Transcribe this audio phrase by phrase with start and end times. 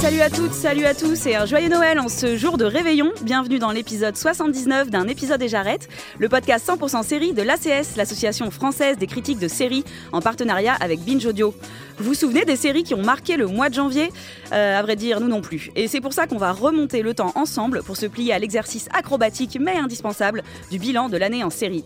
[0.00, 3.12] Salut à toutes, salut à tous et un joyeux Noël en ce jour de réveillon.
[3.20, 8.50] Bienvenue dans l'épisode 79 d'un épisode et j'arrête, le podcast 100% série de l'ACS, l'association
[8.50, 11.54] française des critiques de séries, en partenariat avec Binge Audio.
[11.98, 14.10] Vous vous souvenez des séries qui ont marqué le mois de janvier?
[14.52, 15.70] Euh, À vrai dire, nous non plus.
[15.76, 18.88] Et c'est pour ça qu'on va remonter le temps ensemble pour se plier à l'exercice
[18.94, 21.84] acrobatique mais indispensable du bilan de l'année en série.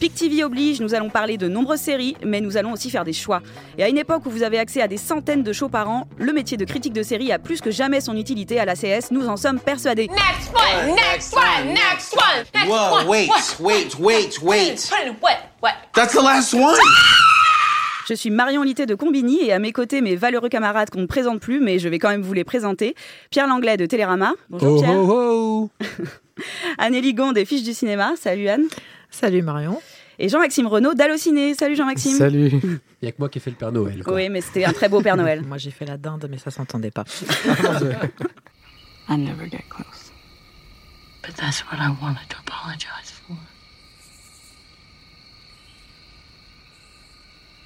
[0.00, 3.12] Pic TV oblige, nous allons parler de nombreuses séries, mais nous allons aussi faire des
[3.12, 3.40] choix.
[3.78, 6.06] Et à une époque où vous avez accès à des centaines de shows par an,
[6.18, 9.10] le métier de critique de série a plus que jamais son utilité à la CS,
[9.12, 10.08] nous en sommes persuadés.
[10.08, 13.06] Next one, next one, next one, next Whoa, one.
[13.08, 14.90] wait, wait, wait, wait.
[15.22, 15.38] What?
[15.62, 15.72] What?
[15.94, 16.76] That's the last one.
[18.06, 21.06] Je suis Marion Litté de Combini et à mes côtés mes valeureux camarades qu'on ne
[21.06, 22.94] présente plus, mais je vais quand même vous les présenter.
[23.30, 24.32] Pierre Langlais de Télérama.
[24.50, 24.90] Bonjour Pierre.
[24.98, 25.70] oh.
[26.78, 28.12] Anne Ligon des Fiches du cinéma.
[28.20, 28.64] Salut Anne.
[29.10, 29.80] Salut Marion.
[30.18, 31.54] Et Jean-Maxime Renaud d'Allociné.
[31.54, 32.16] Salut Jean-Maxime.
[32.16, 32.50] Salut.
[32.52, 34.02] Il n'y a que moi qui ai fait le Père Noël.
[34.04, 34.14] Quoi.
[34.14, 35.42] Oui, mais c'était un très beau Père Noël.
[35.46, 37.04] Moi j'ai fait la dinde, mais ça s'entendait pas.
[39.08, 40.12] I never get close.
[41.22, 43.36] But that's what I wanted to apologize for.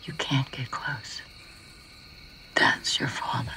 [0.05, 1.23] You can't get close.
[2.55, 3.53] That's your father.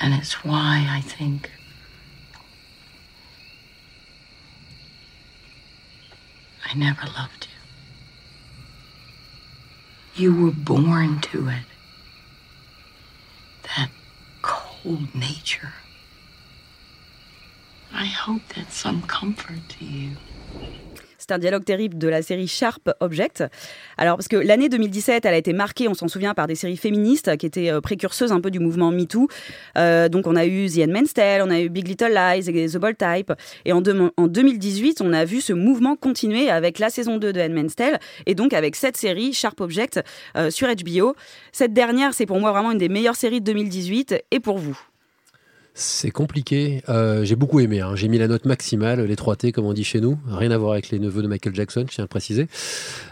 [0.00, 1.50] And it's why I think
[6.64, 7.48] I never loved
[10.16, 10.24] you.
[10.30, 11.64] You were born to it.
[13.76, 13.90] That
[14.42, 15.74] cold nature.
[17.92, 20.16] I hope that's some comfort to you.
[21.26, 23.44] C'est un dialogue terrible de la série Sharp Object.
[23.96, 26.76] Alors, parce que l'année 2017, elle a été marquée, on s'en souvient, par des séries
[26.76, 29.28] féministes qui étaient euh, précurseuses un peu du mouvement MeToo.
[29.78, 32.68] Euh, donc, on a eu The Handmaid's Tale, on a eu Big Little Lies et
[32.68, 33.32] The Bold Type.
[33.64, 37.32] Et en, deux- en 2018, on a vu ce mouvement continuer avec la saison 2
[37.32, 40.02] de Handmaid's Tale et donc avec cette série Sharp Object
[40.36, 41.14] euh, sur HBO.
[41.52, 44.78] Cette dernière, c'est pour moi vraiment une des meilleures séries de 2018 et pour vous?
[45.76, 46.82] C'est compliqué.
[46.88, 47.80] Euh, j'ai beaucoup aimé.
[47.80, 47.96] hein.
[47.96, 50.16] J'ai mis la note maximale, les 3 T comme on dit chez nous.
[50.28, 52.46] Rien à voir avec les neveux de Michael Jackson, je tiens à le préciser.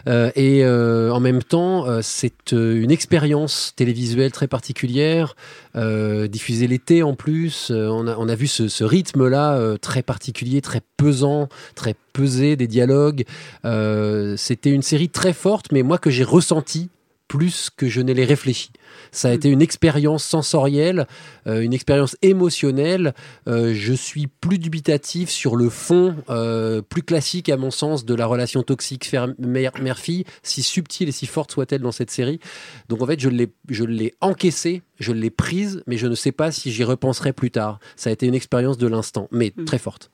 [0.07, 5.35] Euh, et euh, en même temps, c'est une expérience télévisuelle très particulière,
[5.75, 7.69] diffusée l'été en plus.
[7.69, 13.25] On, a, vu ce, ce rythme-là très particulier, très pesant, très pesé, des dialogues.
[14.37, 16.89] C'était une série très forte, mais moi que j'ai ressenti
[17.33, 18.69] plus que je ne l'ai réfléchi.
[19.11, 21.07] Ça a été une expérience sensorielle,
[21.47, 23.15] euh, une expérience émotionnelle.
[23.47, 28.13] Euh, je suis plus dubitatif sur le fond, euh, plus classique à mon sens, de
[28.13, 32.39] la relation toxique mère-fille, si subtile et si forte soit-elle dans cette série.
[32.87, 36.31] Donc en fait, je l'ai, je l'ai encaissée, je l'ai prise, mais je ne sais
[36.31, 37.79] pas si j'y repenserai plus tard.
[37.95, 39.65] Ça a été une expérience de l'instant, mais Mm.
[39.65, 40.11] très forte.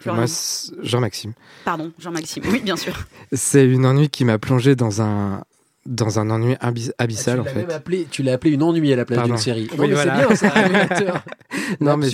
[0.00, 1.32] Jean-Maxime.
[1.64, 2.44] Pardon, Jean-Maxime.
[2.50, 3.06] Oui, bien sûr.
[3.32, 5.42] C'est une ennui qui m'a plongé dans un,
[5.84, 7.60] dans un ennui abys- abyssal, en tu l'as fait.
[7.66, 9.68] même appelé, tu l'as appelé une ennui à la place d'une série.
[9.72, 10.26] Oui, Non, mais voilà.
[10.34, 11.24] c'est bien ça.
[11.80, 12.08] Non, mais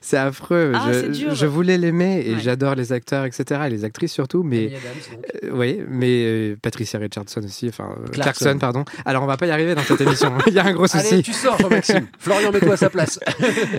[0.00, 0.72] c'est- affreux.
[0.74, 1.34] Ah, je, c'est dur.
[1.34, 2.40] je voulais l'aimer et Ouais.
[2.40, 3.62] j'adore les acteurs, etc.
[3.66, 4.66] Et les actrices surtout, mais.
[4.66, 4.82] Amy Adams,
[5.12, 5.24] donc.
[5.44, 8.44] Euh, oui, mais euh, Patricia Richardson aussi, enfin euh, Clarkson.
[8.44, 8.84] Clarkson, pardon.
[9.04, 10.32] Alors on va pas y arriver dans cette émission.
[10.46, 11.14] Il y a un gros souci.
[11.14, 12.06] Allez, tu sors, Jean-Maxime.
[12.18, 13.18] Florian, mets-toi à sa place.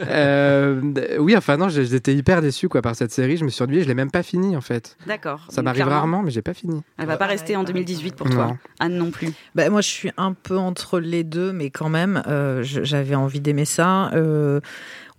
[0.09, 0.81] Euh,
[1.19, 3.37] oui, enfin non, j'étais hyper déçu quoi par cette série.
[3.37, 4.97] Je me suis ennuyé, je l'ai même pas fini en fait.
[5.07, 5.45] D'accord.
[5.49, 6.81] Ça m'arrive rarement, mais j'ai pas fini.
[6.97, 8.57] Elle va pas rester en 2018 pour toi.
[8.79, 9.29] Anne non plus.
[9.55, 13.39] Bah, moi je suis un peu entre les deux, mais quand même, euh, j'avais envie
[13.41, 14.11] d'aimer ça.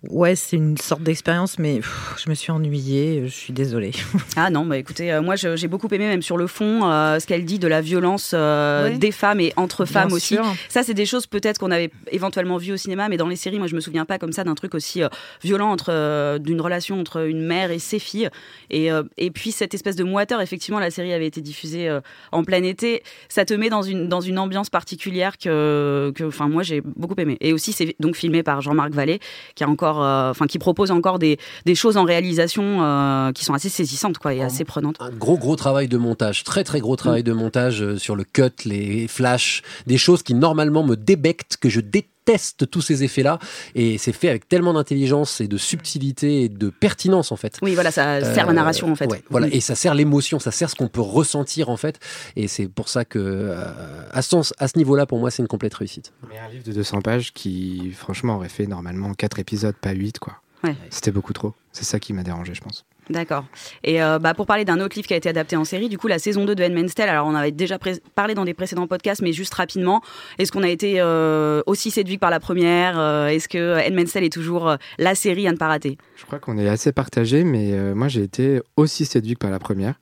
[0.09, 3.91] Ouais, c'est une sorte d'expérience, mais pff, je me suis ennuyée, je suis désolée.
[4.39, 7.25] Ah non, bah écoutez, euh, moi j'ai beaucoup aimé même sur le fond euh, ce
[7.25, 8.99] qu'elle dit de la violence euh, Oui.
[8.99, 10.37] des femmes et entre femmes aussi.
[10.69, 13.57] Ça, c'est des choses peut-être qu'on avait éventuellement vues au cinéma, mais dans les séries,
[13.57, 15.01] moi je me souviens pas comme ça d'un truc aussi
[15.43, 18.29] violent entre d'une relation entre une mère et ses filles.
[18.69, 21.89] Et, et puis cette espèce de moiteur, effectivement, la série avait été diffusée
[22.31, 23.01] en plein été.
[23.29, 27.19] Ça te met dans une dans une ambiance particulière que que, enfin moi j'ai beaucoup
[27.19, 27.37] aimé.
[27.41, 29.19] Et aussi c'est donc filmé par Jean-Marc Vallée,
[29.55, 33.45] qui a encore, euh, enfin qui propose encore des des choses en réalisation euh, qui
[33.45, 34.97] sont assez saisissantes quoi et assez prenantes.
[34.99, 38.23] Un gros gros travail de montage, très très gros travail de montage euh, sur le
[38.23, 43.05] cut, les flashs, des choses qui normalement me débectent, que je déteste teste tous ces
[43.05, 43.39] effets-là
[43.73, 47.57] et c'est fait avec tellement d'intelligence et de subtilité et de pertinence en fait.
[47.61, 49.07] Oui, voilà, ça sert la Euh, narration en fait.
[49.09, 49.51] ouais, voilà, Mm.
[49.53, 51.99] et ça sert l'émotion, ça sert ce qu'on peut ressentir en fait.
[52.35, 53.63] Et c'est pour ça que euh,
[54.11, 56.11] à ce, sens- à ce niveau-là, pour moi, c'est une complète réussite.
[56.29, 60.19] Mais un livre de 200 pages qui, franchement, aurait fait normalement 4 épisodes, pas 8,
[60.19, 60.41] quoi.
[60.65, 60.75] Ouais.
[60.89, 61.53] C'était beaucoup trop.
[61.71, 62.83] C'est ça qui m'a dérangé, je pense.
[63.09, 63.45] D'accord.
[63.83, 65.97] Et euh, bah, pour parler d'un autre livre qui a été adapté en série, du
[65.97, 67.77] coup, la saison 2 de Handmaid's Tale, alors on avait déjà
[68.15, 70.01] parlé dans des précédents podcasts, mais juste rapidement,
[70.39, 74.23] est-ce qu'on a été euh, aussi séduit par la première Euh, Est-ce que Handmaid's Tale
[74.23, 75.97] est toujours la série à ne pas rater?
[76.15, 79.95] Je crois qu'on est assez partagé, mais moi j'ai été aussi séduit par la première.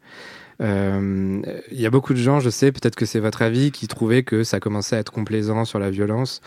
[0.60, 4.24] Il y a beaucoup de gens, je sais, peut-être que c'est votre avis, qui trouvaient
[4.24, 6.42] que ça commençait à être complaisant sur la violence.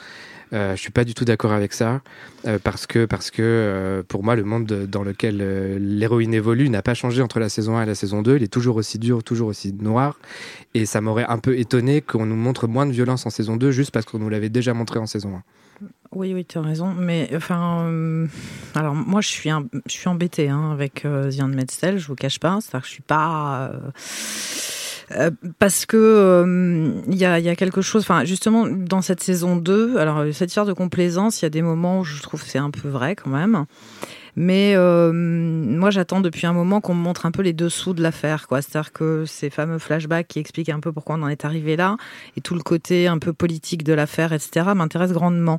[0.52, 2.00] Euh, je suis pas du tout d'accord avec ça,
[2.46, 5.36] euh, parce que, parce que euh, pour moi, le monde de- dans lequel
[5.78, 8.36] l'héroïne évolue n'a pas changé entre la saison 1 et la saison 2.
[8.36, 10.18] Il est toujours aussi dur, toujours aussi noir.
[10.74, 13.70] Et ça m'aurait un peu étonné qu'on nous montre moins de violence en saison 2,
[13.72, 15.42] juste parce qu'on nous l'avait déjà montré en saison 1.
[16.12, 16.94] Oui, oui, tu as raison.
[16.94, 18.26] Mais enfin,
[18.74, 22.06] alors moi, je suis, un, je suis embêtée hein, avec euh, The Handmaid's Tale, je
[22.08, 22.58] vous cache pas.
[22.62, 23.70] C'est-à-dire que je suis pas.
[25.12, 29.22] Euh, parce que euh, il y, a, y a quelque chose, enfin justement dans cette
[29.22, 32.20] saison 2, alors euh, cette histoire de complaisance, il y a des moments où je
[32.22, 33.64] trouve c'est un peu vrai quand même.
[34.40, 38.00] Mais euh, moi, j'attends depuis un moment qu'on me montre un peu les dessous de
[38.00, 38.62] l'affaire, quoi.
[38.62, 41.96] C'est-à-dire que ces fameux flashbacks qui expliquent un peu pourquoi on en est arrivé là,
[42.36, 45.58] et tout le côté un peu politique de l'affaire, etc., m'intéresse grandement.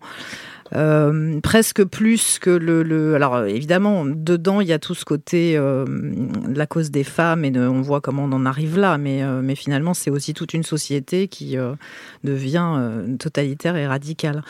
[0.75, 5.03] Euh, presque plus que le, le- Alors euh, évidemment, dedans, il y a tout ce
[5.05, 8.77] côté euh, de la cause des femmes et de- on voit comment on en arrive
[8.77, 8.97] là.
[8.97, 11.73] Mais, euh, mais finalement, c'est aussi toute une société qui euh,
[12.23, 14.43] devient euh, totalitaire et radicale.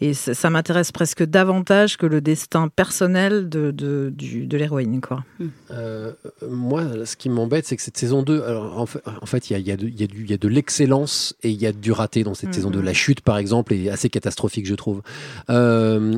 [0.00, 5.00] Et ça, ça m'intéresse presque davantage que le destin personnel de, de, du- de l'héroïne,
[5.00, 5.24] quoi.
[5.72, 6.12] Euh,
[6.48, 9.54] moi, ce qui m'embête, c'est que cette saison 2, alors, en fait, en fait, il
[9.54, 11.60] y a, il y a y a du- il y a de l'excellence et il
[11.60, 12.54] y a du raté dans cette Mhm.
[12.54, 12.80] saison 2.
[12.80, 15.02] La chute, par exemple, est assez catastrophique, je trouve.
[15.50, 15.63] Euh,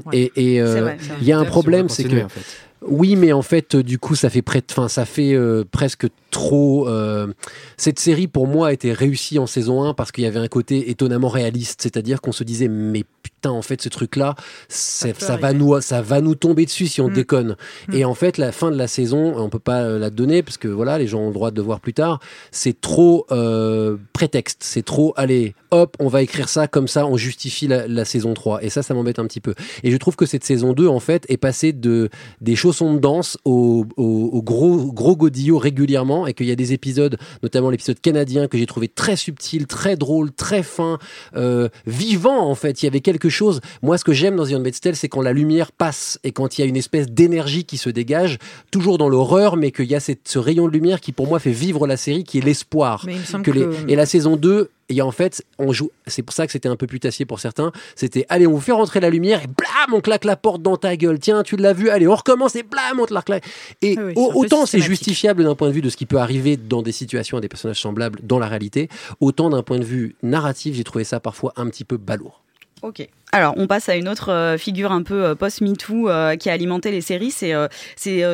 [0.07, 0.19] Ouais.
[0.37, 0.91] Et, et, euh,
[1.21, 2.41] il y a un problème, c'est que en fait.
[2.83, 5.65] oui, mais en fait, euh, du coup, ça fait près, de- enfin, ça fait euh,
[5.71, 6.89] presque trop.
[6.89, 7.29] euh,
[7.77, 10.49] Cette série, pour moi, a été réussie en saison 1 parce qu'il y avait un
[10.49, 13.05] côté étonnamment réaliste, c'est-à-dire qu'on se disait, mais
[13.47, 14.35] putain, en fait, ce truc-là,
[14.69, 17.13] ça va nous, ça va nous tomber dessus si on Mm.
[17.13, 17.57] déconne.
[17.89, 17.95] Mm.
[17.95, 20.57] Et en fait, la fin de la saison, on peut pas euh, la donner parce
[20.59, 22.21] que voilà, les gens ont le droit de voir plus tard.
[22.51, 25.13] C'est trop euh, prétexte, c'est trop.
[25.17, 28.63] Allez, hop, on va écrire ça comme ça, on justifie la, la saison 3.
[28.65, 29.55] Et ça, ça m'embête un petit peu.
[29.85, 32.09] Et je trouve que cette saison 2, en fait, est passée de
[32.41, 36.57] des chaussons de danse au, au- au gros gros godillot régulièrement, et qu'il y a
[36.57, 40.99] des épisodes, notamment l'épisode canadien, que j'ai trouvé très subtil, très drôle, très fin,
[41.37, 42.83] euh, vivant en fait.
[42.83, 43.36] Il y avait quelque chose.
[43.83, 46.59] Moi, ce que j'aime dans The Handmaid's Tale, c'est quand la lumière passe et quand
[46.59, 48.39] il y a une espèce d'énergie qui se dégage,
[48.71, 51.39] toujours dans l'horreur, mais qu'il y a cette, ce rayon de lumière qui, pour moi,
[51.39, 53.07] fait vivre la série, qui est l'espoir.
[53.43, 53.51] Que
[53.89, 55.91] Et la saison 2, il y a en fait, on joue.
[56.07, 57.73] C'est pour ça que c'était un peu putassier pour certains.
[57.95, 60.77] C'était, allez, on vous fait rentrer la lumière et blam, on claque la porte dans
[60.77, 61.19] ta gueule.
[61.19, 61.91] Tiens, tu l'as vu.
[61.91, 63.45] Allez, on recommence et blam, on te la claque.
[63.83, 66.57] Et Ah oui, autant c'est justifiable d'un point de vue de ce qui peut arriver
[66.57, 68.89] dans des situations à des personnages semblables dans la réalité,
[69.21, 72.43] autant d'un point de vue narratif, j'ai trouvé ça parfois un petit peu balourd.
[72.83, 73.09] Ok.
[73.37, 76.55] Alors, on passe à une autre euh, figure un peu euh, post-MeToo euh, qui a
[76.55, 77.31] alimenté les séries.
[77.31, 77.69] C'est euh,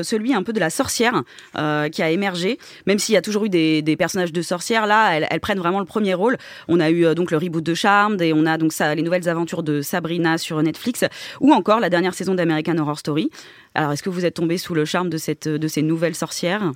[0.05, 1.25] celui un peu de la sorcière
[1.59, 2.57] euh, qui a émergé.
[2.87, 5.59] Même s'il y a toujours eu des, des personnages de sorcières, là, elles, elles prennent
[5.59, 6.37] vraiment le premier rôle.
[6.69, 9.29] On a eu donc le reboot de Charmed et on a donc ça, les nouvelles
[9.29, 11.05] aventures de Sabrina sur Netflix
[11.41, 13.29] ou encore la dernière saison d'American Horror Story.
[13.75, 16.71] Alors, est-ce que vous êtes tombé sous le charme de, cette, de ces nouvelles sorcières?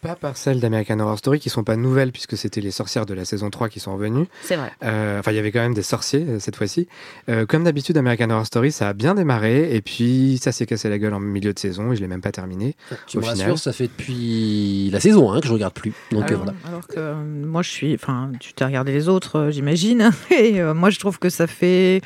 [0.00, 3.14] Pas par celles d'American Horror Story qui sont pas nouvelles puisque c'était les sorcières de
[3.14, 4.26] la saison 3 qui sont revenues.
[4.42, 4.72] C'est vrai.
[4.84, 6.88] Euh, Enfin, il y avait quand même des sorciers cette fois-ci.
[7.28, 10.88] Euh, comme d'habitude, American Horror Story, ça a bien démarré et puis ça s'est cassé
[10.88, 12.74] la gueule en milieu de saison et je l'ai même pas terminé.
[13.06, 13.38] Tu Au me final.
[13.40, 15.92] rassures, ça fait depuis la saison 1 que je regarde plus.
[16.10, 16.54] Donc euh, Alors, voilà.
[16.66, 17.94] alors que euh, moi, je suis.
[17.94, 20.10] Enfin, tu t'as regardé les autres, euh, j'imagine.
[20.30, 22.00] Et euh, moi, je trouve que ça fait.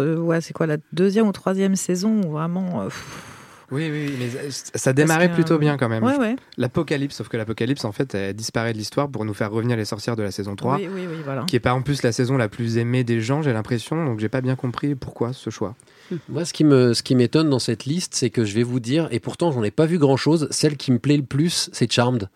[0.00, 2.82] Ouais, c'est quoi la deuxième ou troisième saison où vraiment.
[2.82, 3.22] euh, pff,
[3.74, 6.04] Oui, oui, mais ça- démarrait que, plutôt euh, bien quand même.
[6.04, 6.36] Ouais, ouais.
[6.56, 9.84] L'apocalypse, sauf que l'apocalypse, en fait, elle disparaît de l'histoire pour nous faire revenir les
[9.84, 10.76] sorcières de la saison 3.
[10.76, 11.44] Oui, oui, oui, voilà.
[11.44, 14.20] Qui est pas en plus la saison la plus aimée des gens, j'ai l'impression, donc
[14.20, 15.74] j'ai pas bien compris pourquoi ce choix.
[16.28, 18.80] Moi, ce qui me, ce qui m'étonne dans cette liste, c'est que je vais vous
[18.80, 21.70] dire, et pourtant j'en ai pas vu grand chose, celle qui me plaît le plus,
[21.72, 22.28] c'est Charmed.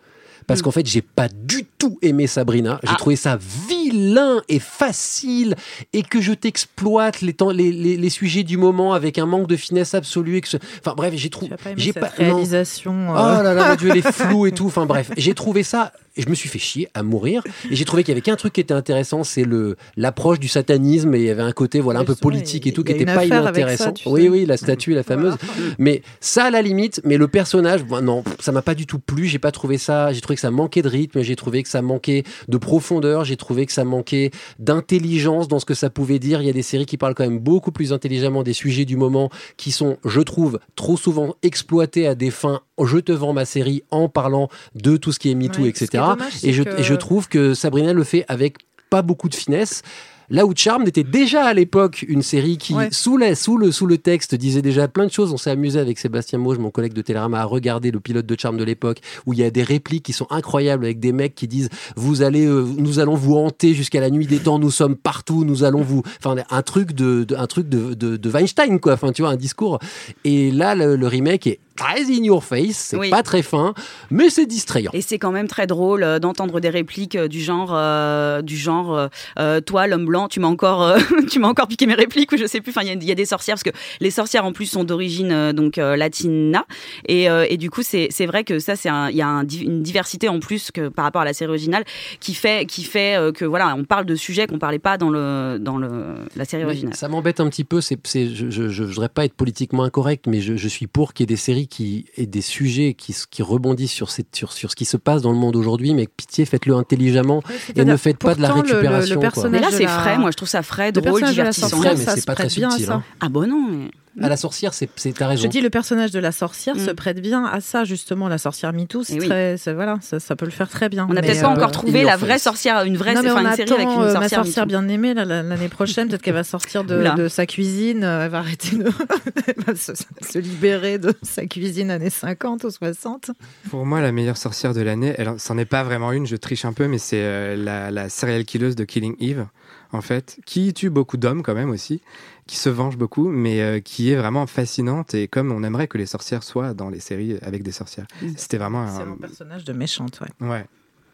[0.48, 0.62] Parce Mm.
[0.64, 2.80] qu'en fait, j'ai pas du tout aimé Sabrina.
[2.82, 2.96] J'ai Ah.
[2.98, 3.38] trouvé ça
[3.68, 5.54] vilain et facile
[5.92, 9.46] et que je t'exploite les, temps, les, les, les sujets du moment avec un manque
[9.46, 10.38] de finesse absolue.
[10.38, 11.52] Et que ce- Enfin bref, j'ai trouvé.
[11.52, 12.08] as pas aimé J'ai cette pas.
[12.16, 13.08] réalisation.
[13.10, 14.66] Oh euh, là là, mon Dieu, les flous et tout.
[14.66, 15.92] Enfin bref, j'ai trouvé ça.
[16.18, 17.42] Et je me suis fait chier à mourir.
[17.70, 20.48] Et j'ai trouvé qu'il y avait qu'un truc qui était intéressant, c'est le l'approche du
[20.48, 21.14] satanisme.
[21.14, 22.96] Et il y avait un côté voilà un peu politique et tout qui y a
[22.96, 23.94] était une pas ça, inintéressant.
[24.06, 25.36] oui, oui, la statue, la fameuse.
[25.78, 29.26] Mais ça, à la limite, mais le personnage, non, ça m'a pas du tout plu.
[29.26, 30.12] J'ai pas trouvé ça.
[30.12, 31.22] J'ai trouvé que ça manquait de rythme.
[31.22, 33.24] J'ai trouvé que ça manquait de profondeur.
[33.24, 36.42] J'ai trouvé que ça manquait d'intelligence dans ce que ça pouvait dire.
[36.42, 38.96] Il y a des séries qui parlent quand même beaucoup plus intelligemment des sujets du
[38.96, 42.60] moment, qui sont, je trouve, trop souvent exploités à des fins.
[42.86, 45.88] Je te vends ma série en parlant de tout ce qui est MeToo, Ouais, etc.
[45.94, 48.56] dommage, et, je, que- et je trouve que Sabrina le fait avec
[48.90, 49.82] pas beaucoup de finesse.
[50.30, 52.88] Là où Charmed était déjà à l'époque une série qui, Ouais.
[52.90, 55.32] sous, la- sous, le, sous le texte, disait déjà plein de choses.
[55.32, 58.36] On s'est amusé avec Sébastien Mauge, mon collègue de Télérama, à regarder le pilote de
[58.38, 61.34] Charmed de l'époque, où il y a des répliques qui sont incroyables avec des mecs
[61.34, 64.70] qui disent vous allez, euh, nous allons vous hanter jusqu'à la nuit des temps, nous
[64.70, 68.30] sommes partout, nous allons vous, enfin un truc de, de- un truc de, de, de
[68.30, 68.92] Weinstein quoi.
[68.92, 69.78] Enfin tu vois un discours.
[70.24, 73.10] Et là le, le remake est très in your face, c'est Oui.
[73.10, 73.74] pas très fin,
[74.10, 74.90] mais c'est distrayant.
[74.94, 78.56] Et c'est quand même très drôle euh, d'entendre des répliques euh, du genre, euh, du
[78.56, 79.08] genre,
[79.38, 80.98] euh, toi l'homme blanc, tu m'as encore, euh,
[81.30, 82.70] tu m'as encore piqué mes répliques ou je sais plus.
[82.70, 83.70] Enfin, il y a- il y, a des sorcières parce que
[84.00, 86.66] les sorcières en plus sont d'origine donc latina
[87.06, 89.46] et, et du coup c'est c'est vrai que ça c'est un- il y a un
[89.46, 91.84] une diversité en plus que par rapport à la série originale
[92.20, 95.58] qui fait qui fait que voilà on parle de sujets qu'on parlait pas dans le
[95.60, 96.94] dans le la série originale.
[96.94, 97.80] ça m'embête un petit peu.
[97.80, 101.12] C'est, c'est- je, je, je voudrais pas être politiquement incorrect, mais je, je suis pour
[101.14, 104.52] qu'il y ait des séries qui et des sujets qui, qui rebondissent sur, cette, sur,
[104.52, 105.94] sur ce qui se passe dans le monde aujourd'hui.
[105.94, 107.42] Mais pitié, faites-le intelligemment
[107.76, 109.14] et ne faites pas de la Pourtant, le- le- le récupération.
[109.14, 109.20] quoi.
[109.22, 111.66] personnage Mais là c'est la- frais, moi je trouve ça frais, Le drôle, divertissant.
[111.68, 112.94] C'est sorcière, mais c'est se pas prête très bien à subtil, ça.
[112.94, 113.02] hein.
[113.20, 113.68] Ah bon non.
[113.70, 113.90] Mais...
[114.22, 115.48] À la sorcière, c'est, ta Je raison.
[115.48, 116.86] dis le personnage de la sorcière Mm.
[116.86, 119.26] se prête bien à ça justement la sorcière MeToo c'est Eh oui.
[119.28, 121.50] très c'est- voilà ça, ça peut le faire très bien On n'a peut-être pas euh,
[121.54, 124.12] encore trouvé la vraie sorcière, une vraie non, mais on une série avec une euh,
[124.12, 124.20] sorcière.
[124.20, 128.30] ma sorcière bien aimée l'année prochaine peut-être qu'elle va sortir de, sa cuisine euh, elle
[128.30, 128.84] va arrêter de
[129.46, 129.92] elle va se,
[130.28, 133.30] se libérer de sa cuisine années 50 ou 60
[133.70, 136.64] Pour moi, la meilleure sorcière de l'année, elle, c'en est pas vraiment une, je triche
[136.64, 139.46] un peu, mais c'est euh, la, la serial killeuse de Killing Eve,
[139.92, 142.00] en fait, qui tue beaucoup d'hommes quand même aussi,
[142.46, 145.98] qui se venge beaucoup, mais euh, qui est vraiment fascinante et comme on aimerait que
[145.98, 148.06] les sorcières soient dans les séries avec des sorcières.
[148.22, 148.28] Mm.
[148.36, 149.12] C'était vraiment c'est un...
[149.12, 150.48] un personnage de méchante ouais.
[150.48, 150.66] Ouais,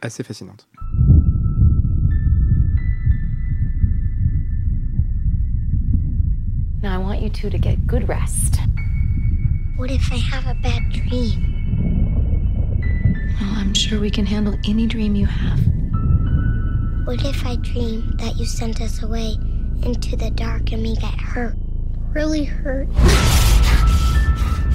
[0.03, 0.69] assez fascinante.
[6.83, 8.59] Now I want you two to get good rest.
[9.77, 11.55] What if I have a bad dream?
[13.41, 15.74] Well, I'm sure we can handle any dream you have.
[17.07, 19.37] What if I dream that you sent us away
[19.85, 21.55] into the dark and we get hurt?
[22.15, 22.89] Really hurt?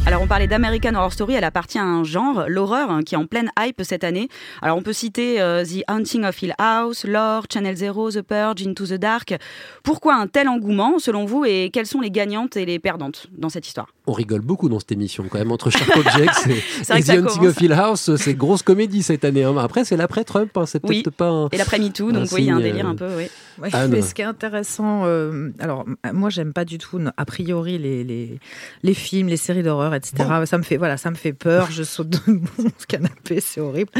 [0.05, 3.17] Alors on parlait d'American Horror Story, elle appartient à un genre, l'horreur, hein, qui est
[3.17, 4.29] en pleine hype cette année.
[4.61, 8.61] Alors on peut citer euh, The Haunting of Hill House, Lore, Channel Zero, The Purge,
[8.65, 9.35] Into the Dark.
[9.83, 13.49] Pourquoi un tel engouement selon vous et quelles sont les gagnantes et les perdantes dans
[13.49, 13.87] cette histoire?
[14.09, 17.45] On rigole beaucoup dans cette émission quand même entre Sharp Objects et, et The Hunting
[17.47, 18.15] of Hill House.
[18.15, 19.43] C'est grosse comédie cette année.
[19.43, 19.55] hein.
[19.57, 20.49] Après, c'est l'après-Trump.
[20.57, 20.65] hein.
[20.65, 21.03] C'est Oui.
[21.03, 21.29] peut-être pas.
[21.29, 23.27] un- Et l'après-MeToo, donc Un oui, il y a un délire euh, un peu, oui.
[23.61, 27.77] Ouais, mais ce qui est intéressant, euh, alors moi j'aime pas du tout a priori
[27.77, 28.39] les, les,
[28.83, 30.13] les films, les séries d'horreur, etc.
[30.45, 31.67] Ça me fait voilà, ça me fait peur.
[31.69, 32.41] Je saute de mon
[32.87, 33.91] canapé, c'est horrible.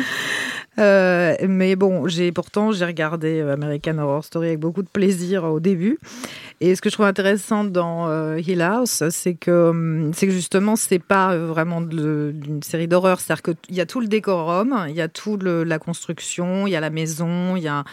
[0.79, 5.43] Euh, mais bon, j'ai pourtant j'ai regardé euh, American Horror Story avec beaucoup de plaisir
[5.43, 5.99] au début.
[6.61, 10.33] Et ce que je trouve intéressant dans euh, Hill House, c'est que hum, c'est que
[10.33, 14.85] justement c'est pas euh, vraiment d'une série d'horreur, c'est-à-dire qu'il y a tout le décorum,
[14.89, 17.83] il y a tout le, la construction, il y a la maison, il y a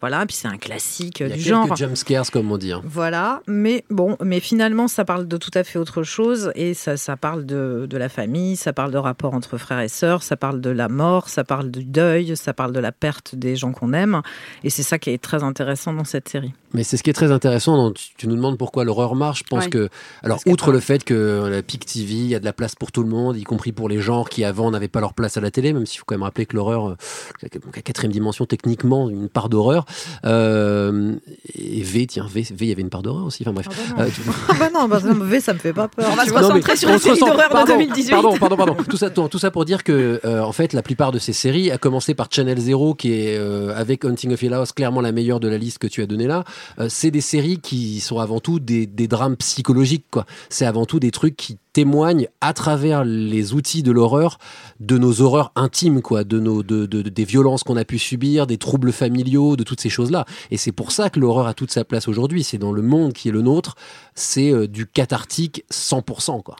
[0.00, 1.76] voilà, puis c'est un classique Il y a du quelques genre.
[1.76, 2.72] jump scares, comme on dit.
[2.72, 2.80] hein.
[2.84, 6.96] Voilà, mais bon, mais finalement, ça parle de tout à fait autre chose et ça,
[6.96, 10.36] ça parle de, de la famille, ça parle de rapport entre frères et sœurs, ça
[10.36, 13.72] parle de la mort, ça parle du deuil, ça parle de la perte des gens
[13.72, 14.22] qu'on aime
[14.64, 16.52] et c'est ça qui est très intéressant dans cette série.
[16.74, 17.92] Mais c'est ce qui est très intéressant.
[17.92, 19.40] tu, nous demandes pourquoi l'horreur marche.
[19.40, 19.70] Je pense Ouais.
[19.70, 19.88] que,
[20.22, 22.74] alors, Parce outre le fait que la PIC TV, il y a de la place
[22.74, 25.36] pour tout le monde, y compris pour les genres qui avant n'avaient pas leur place
[25.36, 26.96] à la télé, même s'il faut quand même rappeler que l'horreur, euh,
[27.42, 29.84] la quatrième dimension, techniquement, une part d'horreur.
[30.24, 31.14] Euh,
[31.54, 33.42] et V, tiens, V, V, il y avait une part d'horreur aussi.
[33.46, 33.66] Enfin bref.
[33.98, 36.08] Euh, tu- Ah bah non, bah, ça me- V, ça me fait pas peur.
[36.10, 36.30] On va se.
[36.30, 38.10] Non, concentrer sur on la se série ressent- d'horreur de pardon, 2018.
[38.10, 38.76] Pardon, pardon, pardon.
[38.88, 41.70] Tout ça, tout ça pour dire que, euh, en fait, la plupart de ces séries,
[41.70, 45.12] à commencer par Channel Zero, qui est euh, avec Hunting of Hill House, clairement la
[45.12, 46.44] meilleure de la liste que tu as donnée là,
[46.78, 50.26] euh, c'est des séries qui sont avant tout des, des drames psychologiques, quoi.
[50.48, 54.38] C'est avant tout des trucs qui témoignent à travers les outils de l'horreur
[54.80, 57.98] de nos horreurs intimes, quoi, de nos, de, de- de- des violences qu'on a pu
[57.98, 60.26] subir, des troubles familiaux, de toutes ces choses-là.
[60.50, 62.44] Et c'est pour ça que l'horreur a toute sa place aujourd'hui.
[62.44, 63.74] C'est dans le monde qui est le nôtre,
[64.14, 66.56] c'est euh, du cathartique 100%, quoi.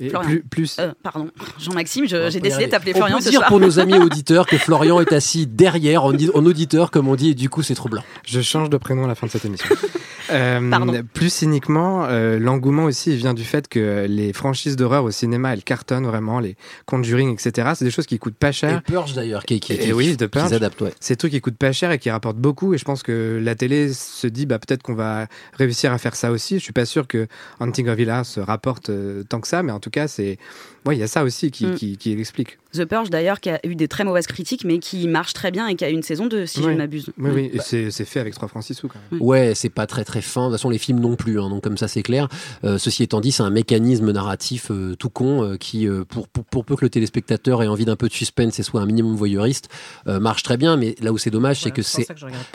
[0.00, 0.28] Et Florian.
[0.28, 3.24] plus, plus, Euh, pardon, Jean-Maxime, je- On j'ai peut décidé de t'appeler On Florian peut
[3.24, 3.48] ce dire soir.
[3.48, 7.30] pour nos amis auditeurs que Florian est assis derrière en, en auditeur, comme on dit,
[7.30, 8.02] et du coup c'est troublant.
[8.26, 9.68] Je change de prénom à la fin de cette émission.
[10.30, 11.02] Euh, Pardon.
[11.12, 15.62] Plus cyniquement, euh, l'engouement aussi vient du fait que les franchises d'horreur au cinéma, elles
[15.62, 17.72] cartonnent vraiment, les Conjuring, etc.
[17.76, 18.82] C'est des choses qui coûtent pas Et cher.
[18.84, 20.48] Purge d'ailleurs, qui, qui, Et qui- oui, de qui Purge.
[20.48, 20.94] s'adapte, ouais.
[20.98, 22.72] C'est des trucs qui coûtent pas cher et qui rapportent beaucoup.
[22.72, 25.26] Et je pense que la télé se dit, bah, peut-être qu'on va
[25.58, 26.54] réussir à faire ça aussi.
[26.58, 27.26] Je suis pas sûr que
[27.60, 30.38] Hunting of Hill House rapporte euh, tant que ça, mais en tout tout cas, c'est.
[30.86, 31.74] Ouais, il y a ça aussi qui, Mm.
[31.76, 32.58] qui, qui l'explique.
[32.74, 35.66] The Purge d'ailleurs qui a eu des très mauvaises critiques mais qui marche très bien
[35.68, 36.72] et qui a une saison 2 si je Oui.
[36.72, 37.10] ne m'abuse.
[37.18, 39.22] Oui, oui, et c'est c'est fait avec 3 francs 6 sous quand même.
[39.22, 40.42] Ouais, c'est pas très très fin.
[40.42, 41.40] De toute façon, les films non plus.
[41.40, 42.28] hein, donc comme ça, c'est clair.
[42.64, 46.28] Euh, ceci étant dit, c'est un mécanisme narratif euh, tout con euh, qui, euh, pour,
[46.28, 48.86] pour, pour peu que le téléspectateur ait envie d'un peu de suspense et soit un
[48.86, 49.68] minimum voyeuriste,
[50.08, 50.76] euh, marche très bien.
[50.76, 52.06] Mais là où c'est dommage, c'est Ouais, que c'est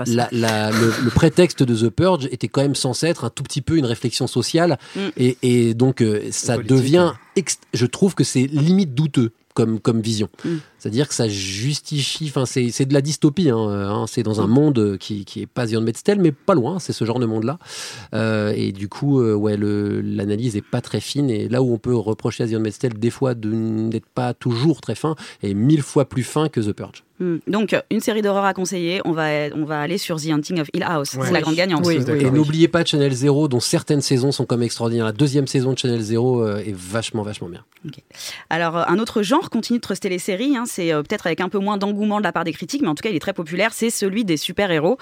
[0.08, 3.44] la, la- le, le prétexte de The Purge était quand même censé être un tout
[3.44, 5.00] petit peu une réflexion sociale Mm.
[5.18, 7.19] et, et donc euh, ça devient, ex-
[7.74, 10.30] je trouve que c'est limite douteux comme, comme vision.
[10.46, 10.50] Mm.
[10.78, 14.98] C'est-à-dire que ça justifie, enfin c'est de la dystopie, hein, hein, c'est dans un monde
[14.98, 17.60] qui, qui est pas Handmaid's Tale, mais pas loin, c'est ce genre de monde-là.
[18.14, 21.30] Euh, et du coup, euh, ouais, l'analyse est pas très fine.
[21.30, 24.82] Et là où on peut reprocher à Handmaid's Tale des fois de n'être pas toujours
[24.82, 27.04] très fin, est mille fois plus fin que The Purge.
[27.20, 27.38] Hmm.
[27.48, 30.70] Donc une série d'horreur à conseiller, on va, on va aller sur The Hunting of
[30.74, 31.14] Hill House.
[31.16, 31.26] Ouais.
[31.26, 31.86] C'est la grande gagnante.
[31.86, 32.32] Oui, D'accord, oui, Et oui.
[32.32, 35.06] n'oubliez pas Channel Zero, dont certaines saisons sont comme extraordinaires.
[35.06, 37.64] La deuxième saison de Channel Zero euh, est vachement, vachement bien.
[38.50, 41.40] Alors, euh, un autre genre continue de truster les séries, hein, c'est euh, peut-être avec
[41.40, 43.22] un peu moins d'engouement de la part des critiques, mais en tout cas, il est
[43.22, 44.98] très populaire, c'est celui des super-héros.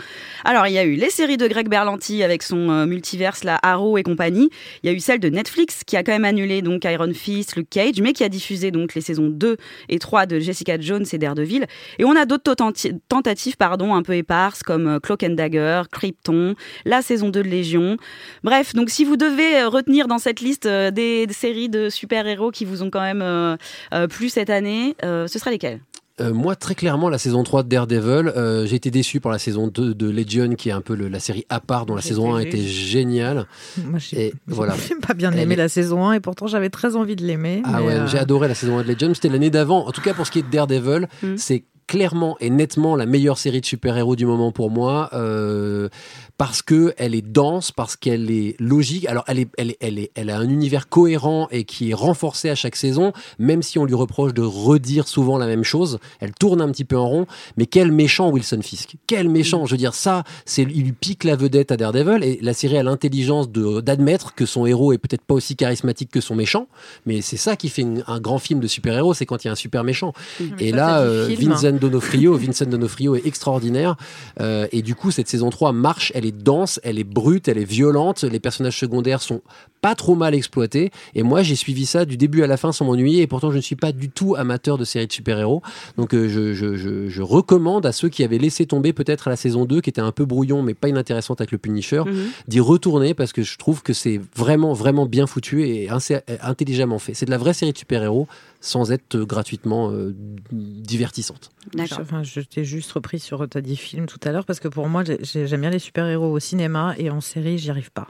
[0.46, 3.60] Alors, il y a eu les séries de Greg Berlanti avec son euh, multiverse, la
[3.64, 4.50] Arrow et compagnie.
[4.84, 7.56] Il y a eu celle de Netflix qui a quand même annulé donc Iron Fist,
[7.56, 9.58] Luke Cage, mais qui a diffusé donc les saisons 2
[9.90, 11.66] et 3 de Jessica Jones et Daredevil.
[11.98, 15.84] Et on a d'autres tentati- tentatives pardon, un peu éparses comme euh, Cloak and Dagger,
[15.92, 17.98] Krypton, la saison 2 de Légion.
[18.44, 21.90] Bref, donc si vous devez euh, retenir dans cette liste euh, des, des séries de
[21.90, 23.56] super-héros qui vous ont quand même euh,
[23.94, 25.80] euh, plu cette année, euh, ce sera lesquelles?
[26.20, 29.38] Euh, moi, très clairement, la saison 3 de Daredevil, euh, j'ai été déçu par la
[29.38, 32.02] saison 2 de Legion, qui est un peu le- la série à part, dont la
[32.02, 33.46] saison 1 été était géniale.
[33.86, 34.74] Moi, j'ai voilà.
[35.08, 37.62] pas bien aimé est- la saison 1 et pourtant j'avais très envie de l'aimer.
[37.66, 39.14] Ah ouais, euh, j'ai adoré la saison 1 de Legend.
[39.14, 39.86] C'était l'année d'avant.
[39.88, 41.38] En tout cas, pour ce qui est de Daredevil, Mm.
[41.38, 45.10] c'est clairement et nettement la meilleure série de super-héros du moment pour moi.
[45.13, 45.89] euh,
[46.38, 49.08] parce que elle est dense, parce qu'elle est logique.
[49.08, 51.94] Alors, elle, est, elle, est, elle, est, elle a un univers cohérent et qui est
[51.96, 55.98] renforcé à chaque saison, même si on lui reproche de redire souvent la même chose.
[56.20, 57.25] Elle tourne un petit peu en rond.
[57.58, 61.24] Mais quel méchant Wilson Fisk Quel méchant Je veux dire, ça, c'est il lui pique
[61.24, 65.00] la vedette à Daredevil et la série a l'intelligence de- d'admettre que son héros est
[65.00, 66.67] peut-être pas aussi charismatique que son méchant.
[67.08, 69.50] Mais c'est ça qui fait une- un grand film de super-héros, c'est quand il y
[69.50, 70.13] a un super méchant.
[70.60, 71.27] Et ça, là, euh.
[71.50, 73.96] Vincent D'Onofrio, Vincent D'Onofrio est extraordinaire.
[74.40, 77.58] Euh, et du coup, cette saison 3 marche, elle est dense, elle est brute, elle
[77.58, 78.24] est violente.
[78.24, 79.42] Les personnages secondaires sont
[79.82, 80.92] pas trop mal exploités.
[81.16, 83.22] Et moi, j'ai suivi ça du début à la fin sans m'ennuyer.
[83.22, 85.62] Et pourtant, je ne suis pas du tout amateur de séries de super-héros.
[85.98, 89.32] Donc, euh, je, je- je- je recommande à ceux qui avaient laissé tomber peut-être à
[89.32, 92.26] la saison 2, qui était un peu brouillon, mais pas inintéressante avec le Punisher, Mhm.
[92.48, 97.00] d'y retourner parce que je trouve que c'est vraiment, vraiment bien foutu et assez- intelligemment
[97.00, 97.13] fait.
[97.13, 98.28] C'est de la vraie série de super-héros
[98.62, 100.15] sans être euh, gratuitement euh,
[100.52, 101.50] divertissante.
[101.74, 102.00] D'accord.
[102.02, 104.88] Enfin, je t'ai juste repris sur ta dit film tout à l'heure parce que pour
[104.88, 108.08] moi, j'ai- j'ai- j'aime bien les super-héros au cinéma et en série, j'y arrive pas.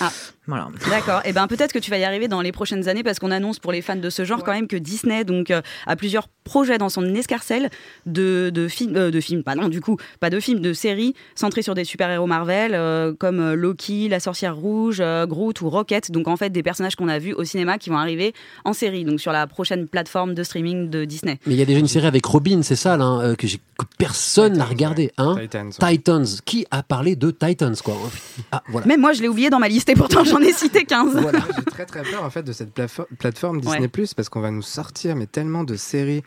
[0.00, 0.10] Ah.
[0.48, 0.68] Voilà.
[0.90, 1.22] D'accord.
[1.24, 3.58] Et ben peut-être que tu vas y arriver dans les prochaines années parce qu'on annonce
[3.58, 6.78] pour les fans de ce genre quand même que Disney donc euh, a plusieurs projets
[6.78, 7.68] dans son escarcelle
[8.04, 11.14] de, de films, euh, de films, pas non du coup, pas de films, de séries
[11.34, 15.68] centrées sur des super-héros Marvel euh, comme euh, Loki, la Sorcière Rouge, euh, Groot ou
[15.68, 16.12] Rocket.
[16.12, 18.32] Donc en fait des personnages qu'on a vus au cinéma qui vont arriver
[18.64, 21.38] en série, donc sur la prochaine plateforme de streaming de Disney.
[21.46, 23.46] Mais il y a déjà une série avec Robin, c'est ça, là, hein, que,
[23.98, 25.12] personne n'a regardé.
[25.18, 25.72] Hein Titans.
[25.80, 25.96] ouais.
[25.96, 26.26] Titans.
[26.44, 27.96] Qui a parlé de Titans, quoi
[28.52, 28.86] Ah, voilà.
[28.86, 31.16] Même moi je l'ai oublié dans ma liste et pourtant j'en ai cité 15.
[31.20, 31.40] Voilà.
[31.56, 32.72] J'ai très très peur en fait de cette
[33.18, 36.22] plateforme Disney Plus parce qu'on va nous sortir mais tellement de séries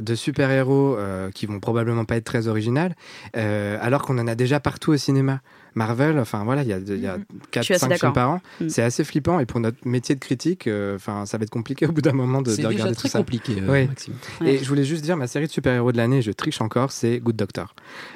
[0.00, 2.94] de super-héros euh, qui vont probablement pas être très originales
[3.36, 5.40] euh, alors qu'on en a déjà partout au cinéma.
[5.74, 7.24] Marvel, enfin voilà, il y a, y a Mhm.
[7.28, 7.98] Je suis 4 assez 5 d'accord.
[8.00, 8.40] films par an.
[8.60, 8.68] Mhm.
[8.70, 11.86] C'est assez flippant et pour notre métier de critique, euh, enfin ça va être compliqué
[11.86, 13.18] au bout d'un moment de, C'est de déjà regarder très tout ça.
[13.18, 13.86] compliqué, euh, Oui.
[13.88, 14.14] Maxime.
[14.40, 14.54] Ouais.
[14.54, 17.18] Et je voulais juste dire ma série de super-héros de l'année, je triche encore, c'est
[17.18, 17.74] Good Doctor.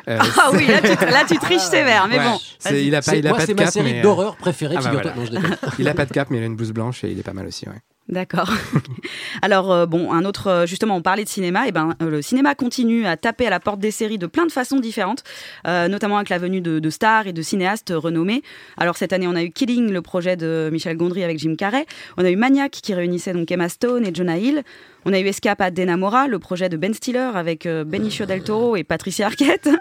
[0.09, 2.39] Euh, Ah oui, là tu, là, tu triches sévère, mais ouais, bon.
[2.59, 3.99] c'est- il a pas, C'est- il a moi, pas c'est de ma cap, série mais,
[4.01, 5.13] euh, d'horreur préférée, ah bah figure-toi.
[5.17, 5.31] voilà.
[5.31, 5.71] Non, je déconne.
[5.79, 7.33] il a pas de cap, mais il a une blouse blanche et il est pas
[7.33, 7.69] mal aussi.
[7.69, 7.75] Ouais.
[8.09, 8.51] D'accord.
[9.43, 11.69] Alors euh, bon, un autre, euh, justement, on parlait de cinéma.
[11.69, 14.47] Et ben, euh, le cinéma continue à taper à la porte des séries de plein
[14.47, 15.25] de façons différentes,
[15.65, 18.43] notamment avec la venue de, de stars et de cinéastes renommés.
[18.79, 21.85] Alors cette année, on a eu Killing, le projet de Michel Gondry avec Jim Carrey.
[22.17, 24.63] On a eu Maniac qui réunissait donc Emma Stone et Jonah Hill.
[25.05, 28.43] On a eu Escape à Denamora, le projet de Ben Stiller avec euh, Benicio del
[28.43, 29.69] Toro et Patricia Arquette.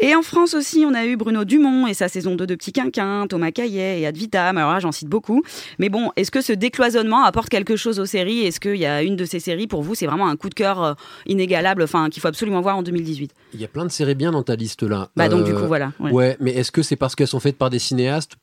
[0.00, 2.70] Et en France aussi, on a eu Bruno Dumont et sa saison 2 de Petit
[2.72, 4.56] Quinquin, Thomas Caillet et Ad Vitam.
[4.56, 5.42] Alors là, j'en cite beaucoup.
[5.80, 8.46] Mais bon, est-ce que ce décloisonnement apporte quelque chose aux séries?
[8.46, 10.54] Est-ce qu'il y a une de ces séries, pour vous, c'est vraiment un coup de
[10.54, 10.94] cœur euh,
[11.26, 14.30] inégalable, enfin, qu'il faut absolument voir en 2018 Il y a plein de séries bien
[14.30, 15.08] dans ta liste là.
[15.16, 15.90] Bah donc, du Euh, coup, voilà.
[15.98, 16.12] ouais.
[16.12, 16.36] Ouais.
[16.38, 18.34] mais est-ce que c'est parce qu'elles sont faites par des cinéastes?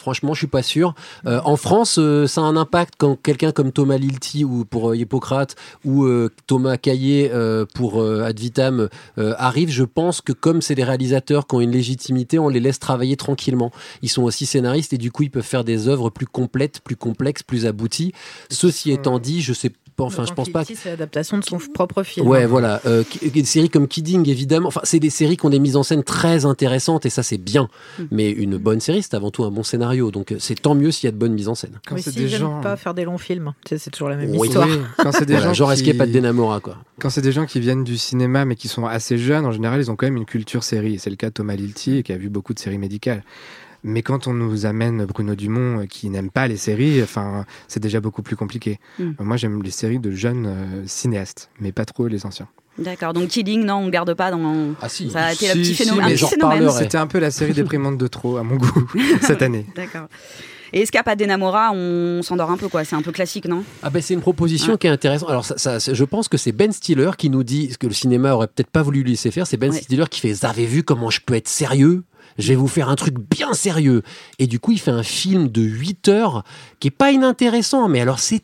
[0.00, 0.94] Franchement, je suis pas sûr.
[1.26, 4.90] Euh, en France, euh, ça a un impact quand quelqu'un comme Thomas Lilti ou pour
[4.90, 6.08] euh, Hippocrate ou
[6.46, 7.30] Thomas Caillé
[7.74, 9.70] pour Ad Vitam arrive.
[9.70, 13.16] Je pense que comme c'est des réalisateurs qui ont une légitimité, on les laisse travailler
[13.16, 13.70] tranquillement.
[14.02, 16.96] Ils sont aussi scénaristes et du coup, ils peuvent faire des œuvres plus complètes, plus
[16.96, 18.12] complexes, plus abouties.
[18.50, 20.20] Ceci étant dit, je sais pas.
[20.20, 20.64] Enfin, je pense pas.
[20.64, 22.26] C'est l'adaptation de son propre film.
[22.26, 22.80] Ouais, voilà.
[22.86, 24.68] Euh, qui- des séries comme Kidding, évidemment.
[24.68, 27.38] Enfin, c'est des séries qui ont des mises en scène très intéressantes et ça, c'est
[27.38, 27.68] bien.
[27.98, 28.02] Mm.
[28.10, 30.10] Mais une bonne série, c'est avant tout un bon scénario.
[30.10, 31.78] Donc, euh, c'est tant mieux s'il y a de bonnes mises en scène.
[31.86, 33.52] Quand Oui, c'est si des gens- pas faire des longs films.
[33.66, 34.48] C'est toujours la même Oui.
[34.48, 34.66] histoire.
[34.68, 36.60] Oui, quand c'est des Voilà, gens genre, est-ce qu'il n'y a pas de qui- Denamora,
[36.60, 39.52] quoi Quand c'est des gens qui viennent du cinéma mais qui sont assez jeunes, en
[39.52, 40.98] général, ils ont quand même une culture série.
[40.98, 43.22] C'est le cas de Thomas Lilti qui a vu beaucoup de séries médicales.
[43.82, 47.80] Mais quand on nous amène Bruno Dumont euh, qui n'aime pas les séries, enfin, c'est
[47.80, 48.78] déjà beaucoup plus compliqué.
[48.98, 49.02] Mm.
[49.02, 52.48] Euh, Moi, j'aime les séries de jeunes euh, cinéastes, mais pas trop les anciens.
[52.78, 54.74] D'accord, donc Killing, non, on garde pas dans.
[54.80, 55.10] Ah si.
[55.10, 56.04] Ça a été le Si, petit si, phénomène.
[56.06, 56.58] mais un petit j'en phénomène.
[56.60, 56.82] reparlerai.
[56.84, 58.86] C'était un peu la série déprimante de trop, à mon goût,
[59.22, 59.66] cette année.
[59.74, 60.06] D'accord.
[60.72, 62.84] Et Escape à Denamora, on s'endort un peu, quoi.
[62.84, 63.64] C'est un peu classique, non?
[63.82, 65.28] Ah ben c'est une proposition qui est intéressante.
[65.28, 67.88] Alors ça, ça- c'est- je pense que c'est Ben Stiller qui nous dit ce que
[67.88, 69.48] le cinéma aurait peut-être pas voulu lui laisser faire.
[69.48, 69.80] C'est Ben Ouais.
[69.80, 72.04] Stiller qui fait Vous avez vu comment je peux être sérieux?
[72.40, 74.02] Je vais vous faire un truc bien sérieux.
[74.38, 76.44] Et du coup, il fait un film de 8 heures
[76.80, 78.42] qui est pas inintéressant, mais alors c'est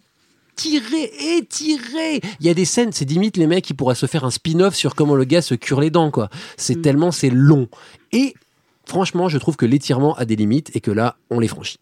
[0.54, 2.20] tiré, étiré.
[2.40, 4.74] Il y a des scènes, c'est limite les mecs qui pourraient se faire un spin-off
[4.74, 6.30] sur comment le gars se cure les dents, quoi.
[6.56, 6.82] C'est Mm.
[6.82, 7.68] tellement c'est long.
[8.12, 8.34] Et
[8.86, 11.78] franchement, je trouve que l'étirement a des limites et que là, on les franchit.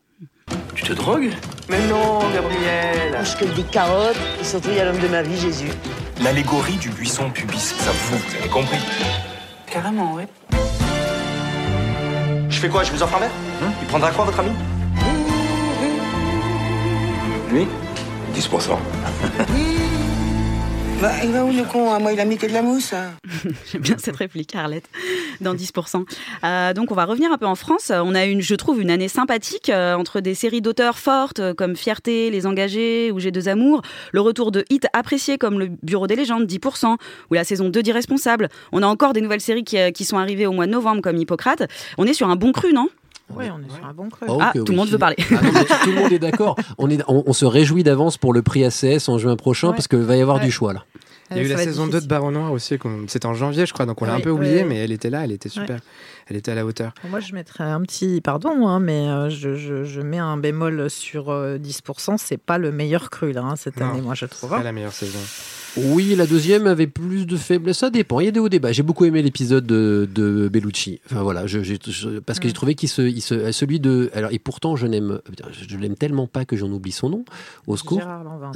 [0.74, 1.30] Tu te drogues?
[1.70, 5.22] Mais non, Gabriel mange que des carottes et surtout il y a l'homme de ma
[5.22, 5.70] vie, Jésus.
[6.22, 8.78] L'allégorie du buisson pubis, ça vous, vous avez compris?
[9.70, 10.26] Carrément, ouais.
[12.64, 13.30] Fais quoi Je vous offre un verre
[13.82, 14.48] Il prendra quoi, votre ami
[17.52, 17.68] Lui
[18.34, 18.78] 10%.
[21.00, 22.94] Bah, il va où le con hein Moi, il a mis que de la mousse.
[23.70, 24.88] J'aime bien cette réplique, Arlette,
[25.40, 26.04] dans 10%.
[26.44, 27.90] Euh, donc, on va revenir un peu en France.
[27.94, 31.52] On a une, je trouve, une année sympathique euh, entre des séries d'auteurs fortes euh,
[31.52, 35.68] comme Fierté, Les Engagés ou J'ai deux amours, le retour de hits appréciés comme Le
[35.82, 36.96] Bureau des légendes, 10%,
[37.30, 38.48] ou la saison 2 d'Irresponsable.
[38.72, 41.02] On a encore des nouvelles séries qui, euh, qui sont arrivées au mois de novembre
[41.02, 41.64] comme Hippocrate.
[41.98, 42.88] On est sur un bon cru, non?
[43.30, 44.26] Oui, on est sur un bon creux.
[44.28, 44.76] Oh, Ah, tout le oui.
[44.76, 45.16] monde veut parler.
[45.30, 46.56] Ah non, mais tout le monde est d'accord.
[46.78, 49.74] On, est, on, on se réjouit d'avance pour le prix ACS en juin prochain Ouais.
[49.74, 50.44] parce qu'il va y avoir Ouais.
[50.44, 50.84] du choix là.
[51.30, 52.06] Il y a eu la saison 2 de.
[52.06, 54.58] Baron Noir aussi, c'était en janvier, je crois, donc on l'a Oui, un peu oublié,
[54.62, 54.64] oui.
[54.68, 55.80] mais elle était là, elle était super.
[56.28, 56.92] Elle était à la hauteur.
[57.08, 60.88] Moi, je mettrais un petit, pardon, hein, mais euh, je, je- je mets un bémol
[60.90, 62.18] sur euh, 10%.
[62.18, 64.50] C'est pas le meilleur cru là, hein, cette Non, année, moi, je trouve.
[64.50, 65.18] C'est pas la meilleure saison.
[65.76, 67.78] Oui, la deuxième avait plus de faiblesse.
[67.78, 68.20] Ça dépend.
[68.20, 68.70] Il y a des hauts débats.
[68.72, 71.00] J'ai beaucoup aimé l'épisode de, de Bellucci.
[71.10, 74.10] Enfin voilà, je, je- parce que j'ai trouvé qu'il se, il se, celui de.
[74.14, 75.18] Alors et pourtant je n'aime,
[75.68, 77.24] je l'aime tellement pas que j'en oublie son nom.
[77.66, 78.00] Au secours.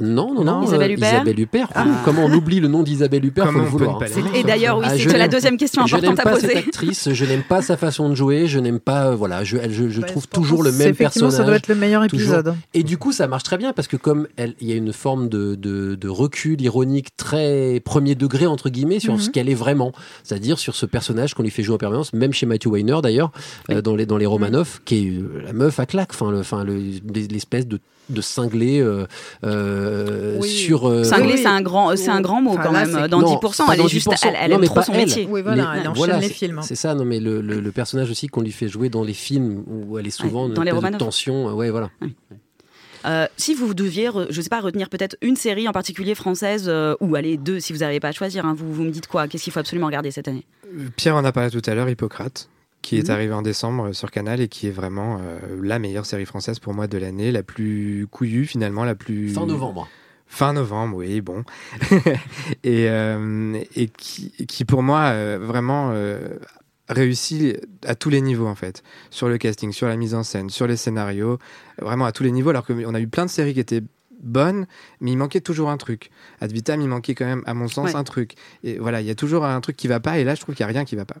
[0.01, 0.63] Non, non, non.
[0.63, 1.69] Isabelle euh, Huppert Isabelle Huppert.
[1.75, 1.85] Ah.
[2.05, 4.27] Comment on oublie le nom d'Isabelle Huppert Comment Faut on le peut vouloir.
[4.27, 4.31] hein.
[4.35, 6.39] Et d'ailleurs, oui, Ah, je c'est la n'aime- deuxième question Je n'aime importante à pas
[6.39, 6.59] cette poser.
[6.59, 9.73] actrice, je n'aime pas sa façon de jouer, je n'aime pas, euh, voilà, je, elle-
[9.73, 11.33] je, je Bah, trouve c'est pour toujours ça, le même effectivement, personnage.
[11.37, 12.35] ça doit être le meilleur toujours.
[12.35, 12.55] épisode.
[12.73, 14.93] Et du coup, ça marche très bien parce que comme elle- il y a une
[14.93, 19.19] forme de, de, de recul ironique très premier degré entre guillemets sur Mhm.
[19.19, 19.91] ce qu'elle est vraiment,
[20.23, 23.31] c'est-à-dire sur ce personnage qu'on lui fait jouer en permanence, même chez Matthew Weiner d'ailleurs,
[23.71, 26.39] euh, dans les dans les Romanov, qui est euh, la meuf à claque, enfin le,
[26.39, 26.79] enfin le-
[27.31, 29.05] l'espèce de de cinglé euh,
[29.43, 30.49] euh, Oui.
[30.49, 31.13] sur euh, c'est
[31.45, 33.07] un grand, c'est un grand mot Enfin, quand là, même.
[33.07, 34.27] Dans Non, 10%, pas elle dans est juste, 10%.
[34.29, 34.99] elle, elle Non, aime trop son elle.
[35.05, 35.27] métier.
[35.29, 36.59] Oui, voilà, Mais- elle enchaîne voilà, les c'est- films.
[36.63, 39.13] C'est ça, non mais le, le- le personnage aussi qu'on lui fait jouer dans les
[39.13, 40.97] films où elle est souvent Ouais, une dans les de Romanov.
[40.99, 41.91] tension, ouais voilà.
[43.05, 46.95] Euh, si vous deviez, je sais pas, retenir peut-être une série en particulier française, euh,
[46.99, 49.27] ou allez, deux si vous n'arrivez pas à choisir, hein, vous, vous me dites quoi
[49.27, 50.45] Qu'est-ce qu'il faut absolument regarder cette année?
[50.95, 52.49] Pierre en a parlé tout à l'heure, Hippocrate,
[52.81, 53.13] qui est Mhm.
[53.15, 56.59] arrivé en décembre euh, sur Canal et qui est vraiment euh, la meilleure série française
[56.59, 59.29] pour moi de l'année, la plus couillue finalement, la plus...
[59.33, 59.87] Fin novembre.
[60.27, 61.43] Fin novembre, oui, bon.
[62.63, 65.91] et, euh, et qui, qui, pour moi, euh, vraiment
[66.89, 68.83] réussit à tous les niveaux, en fait.
[69.09, 71.39] Sur le casting, sur la mise en scène, sur les scénarios,
[71.81, 73.83] vraiment à tous les niveaux, alors qu'on a eu plein de séries qui étaient
[74.21, 74.67] bonnes,
[74.99, 76.09] mais il manquait toujours un truc.
[76.41, 77.95] Ad Vitam, il manquait quand même, à mon sens, Ouais.
[77.95, 78.35] un truc.
[78.63, 80.55] Et voilà, il y a toujours un truc qui va pas, et là, je trouve
[80.55, 81.17] qu'il n'y a rien qui va pas.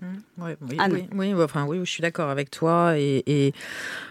[0.00, 0.92] Mmh, ouais, oui, Anne.
[0.92, 2.98] oui, oui, enfin, oui, je suis d'accord avec toi.
[2.98, 3.52] Et, et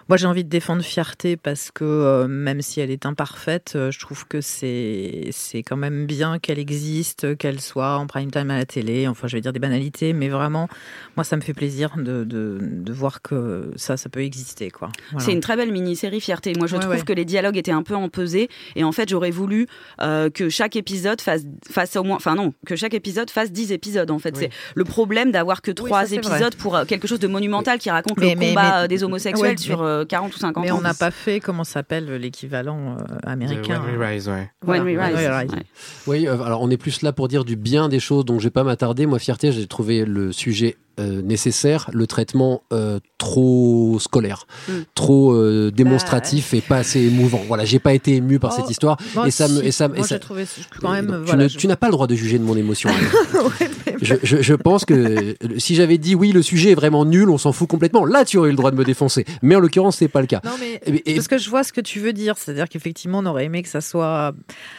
[0.08, 3.92] moi, j'ai envie de défendre Fierté parce que euh, même si elle est imparfaite, euh,
[3.92, 8.52] je trouve que c'est c'est quand même bien qu'elle existe, qu'elle soit en prime time
[8.52, 9.08] à la télé.
[9.08, 10.70] Enfin, je vais dire des banalités, mais vraiment,
[11.18, 14.70] moi, ça me fait plaisir de, de, de voir que ça, ça peut exister.
[14.70, 14.90] quoi.
[15.12, 15.26] Voilà.
[15.26, 16.54] C'est une très belle mini-série Fierté.
[16.58, 17.02] Moi, je Ouais, trouve ouais.
[17.04, 18.50] que les dialogues étaient un peu empesés.
[18.76, 19.68] Et en fait, j'aurais voulu
[20.02, 22.16] euh, que chaque épisode fasse, fasse au moins.
[22.18, 24.10] Enfin, non, que chaque épisode fasse 10 épisodes.
[24.12, 24.42] En fait, Oui.
[24.44, 27.90] c'est le problème d'avoir que que trois épisodes pour euh, quelque chose de monumental qui
[27.90, 30.40] raconte Mais- le mais- combat mais- euh, des homosexuels Ouais, sur mais- euh, 40 ou
[30.40, 30.78] 50 Mais ans.
[30.80, 34.50] on n'a pas fait, comment s'appelle l'équivalent euh, américain When We Rise, ouais.
[34.66, 35.52] When We Voilà, Rise, When We Rise.
[35.52, 35.64] ouais.
[36.08, 38.46] Oui, euh, alors on est plus là pour dire du bien des choses, donc je
[38.46, 39.06] vais pas m'attarder.
[39.06, 44.72] Moi, fierté, j'ai trouvé le sujet euh, nécessaire, le traitement euh, trop scolaire, Mm.
[44.94, 47.42] trop euh, démonstratif et pas assez émouvant.
[47.48, 49.88] Voilà, j'ai pas été ému par Oh, cette histoire moi, et ça me et ça
[49.88, 50.46] Moi, et ça- j'ai trouvé
[50.82, 51.08] quand même.
[51.08, 52.90] Tu voilà, ne- je- tu n'as pas le droit de juger de mon émotion.
[53.60, 53.91] Anne.
[54.02, 57.30] Je, je- je pense que euh, si j'avais dit oui, le sujet est vraiment nul,
[57.30, 58.06] on s'en fout complètement.
[58.06, 59.26] Là, tu aurais eu le droit de me défoncer.
[59.42, 60.42] Mais en l'occurrence, c'est pas le cas.
[60.44, 63.20] Non, mais Et- et- parce que je vois ce que tu veux dire, c'est-à-dire qu'effectivement,
[63.20, 64.34] on aurait aimé que ça soit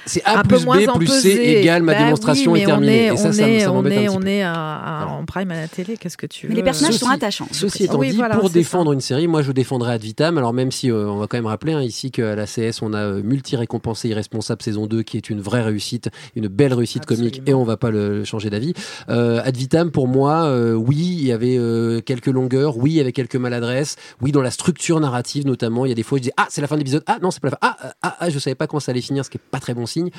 [0.06, 2.64] C'est A un peu plus moins B plus C égale ma Bah démonstration oui, est
[2.64, 3.06] on terminée.
[3.06, 4.26] est- et ça, on ça, est- ça on m'embête un est, petit on peu.
[4.28, 5.96] est à- à- en prime à la télé.
[5.96, 7.48] Qu'est-ce que tu veux Mais les personnages Ceci- sont attachants.
[7.52, 10.38] Ceci étant Oui, dit, voilà, pour défendre une série, moi je défendrai Ad Vitam.
[10.38, 12.92] Alors même si euh, on va quand même rappeler hein, ici qu'à la CS on
[12.92, 17.42] a euh, multi-récompensé Irresponsable saison 2 qui est une vraie réussite, une belle réussite comique
[17.46, 18.72] et on va pas le changer d'avis.
[19.12, 22.96] Euh, Ad Vitam pour moi, euh, oui, il y avait euh, quelques longueurs, oui, il
[22.96, 26.18] y avait quelques maladresses, oui, dans la structure narrative notamment, il y a des fois
[26.18, 27.76] je dis ah c'est la fin de l'épisode, ah non c'est pas la fin, ah,
[27.80, 29.74] ah, ah, ah, je savais pas quand ça allait finir, ce qui est pas très
[29.74, 30.10] bon signe.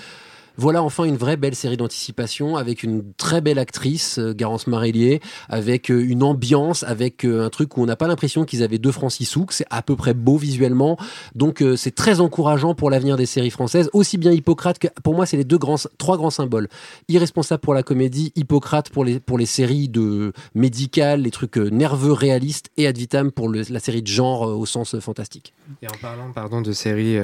[0.58, 5.20] Voilà enfin une vraie belle série d'anticipation avec une très belle actrice, euh, Garance Marélier,
[5.50, 8.78] avec euh, une ambiance, avec euh, un truc où on n'a pas l'impression qu'ils avaient
[8.78, 10.98] deux sous, que c'est à peu près beau visuellement.
[11.36, 15.26] Donc c'est très encourageant pour l'avenir des séries françaises, aussi bien Hippocrate que pour moi
[15.26, 16.68] c'est les deux grands, trois grands symboles.
[17.08, 22.14] Irresponsable pour la comédie, Hippocrate pour les pour les séries de médicales, les trucs nerveux
[22.14, 25.54] réalistes, et Ad Vitam pour la série de genre au sens fantastique.
[25.82, 27.18] Et en parlant pardon, de séries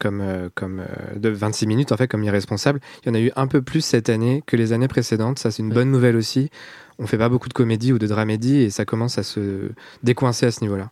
[0.00, 0.22] comme,
[0.54, 3.62] comme euh, de 26 minutes, en fait, Irresponsable, il y en a eu un peu
[3.62, 5.38] plus cette année que les années précédentes.
[5.38, 6.50] Ça, c'est une bonne nouvelle aussi.
[6.98, 9.70] On fait pas beaucoup de comédie ou de dramédie et ça commence à se
[10.02, 10.90] décoincer à ce niveau-là.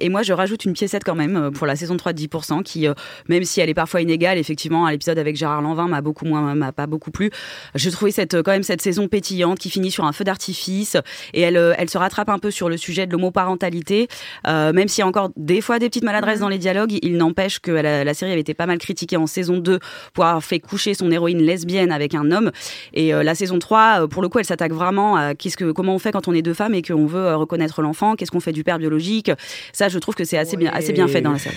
[0.00, 2.62] Et moi, je rajoute une piécette quand même euh, pour la saison 3 de 10%,
[2.62, 2.94] qui, euh,
[3.28, 6.54] même si elle est parfois inégale, effectivement, à l'épisode avec Gérard Lanvin m'a beaucoup moins,
[6.54, 7.30] m'a pas beaucoup plu.
[7.74, 10.96] Je trouvais cette, euh, quand même cette saison pétillante qui finit sur un feu d'artifice
[11.34, 14.08] et elle, elle se rattrape un peu sur le sujet de l'homoparentalité,
[14.46, 17.16] euh, même s'il y a encore des fois des petites maladresses dans les dialogues, il
[17.16, 19.78] n'empêche que la, la série avait été pas mal critiquée en saison 2
[20.12, 22.50] pour avoir fait coucher son héroïne lesbienne avec un homme.
[22.92, 25.72] Et euh, la saison 3, euh, pour le coup, elle s'attaque vraiment à qu'est-ce que,
[25.72, 28.40] comment on fait quand on est deux femmes et qu'on veut reconnaître l'enfant, qu'est-ce qu'on
[28.40, 29.30] fait du père biologique.
[29.72, 31.56] Ça, je trouve que c'est assez, bien, assez bien fait dans la série.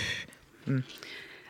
[0.67, 0.79] Hmm.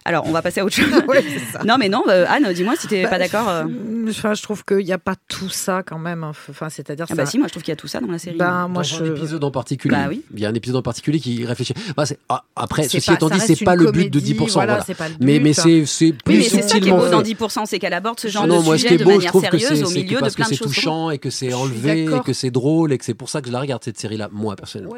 [0.06, 0.92] Alors, on va passer à autre chose.
[1.08, 1.64] Ouais, c'est ça.
[1.66, 3.48] non, mais non, euh, Anne, dis-moi si t'es Bah, pas d'accord.
[3.50, 3.66] euh.
[4.10, 6.24] Enfin, je trouve qu'il n'y a pas tout ça quand même.
[6.24, 6.32] hein.
[6.50, 8.08] Enfin, c'est-à-dire Ah bah ça- si, moi je trouve qu'il y a tout ça dans
[8.12, 8.38] la série.
[8.38, 9.04] Ben, moi, Dans je.
[9.04, 9.96] un épisode en particulier.
[9.96, 10.24] Bah oui.
[10.34, 11.74] Il y a un épisode en particulier qui réfléchit.
[11.96, 14.34] Bah, c'est- ah, après, C'est ceci pas- étant dit, c'est pas le but de comédie,
[14.34, 14.54] 10%.
[14.54, 14.86] voilà, voilà.
[14.86, 16.92] c'est pas le mais, but, mais c'est c'est plus Oui, mais c'est ça qui est
[16.92, 17.12] beau fait.
[17.12, 19.04] dans 10%, c'est qu'elle aborde ce genre non, de moi, ce sujet qui est de
[19.04, 20.54] beau, je manière trouve que sérieuse c'est au c'est milieu de parce que plein de
[20.56, 20.74] c'est choses.
[20.74, 23.48] touchant et que c'est enlevé et que c'est drôle et que c'est pour ça que
[23.48, 24.94] je la regarde cette série-là, moi personnellement.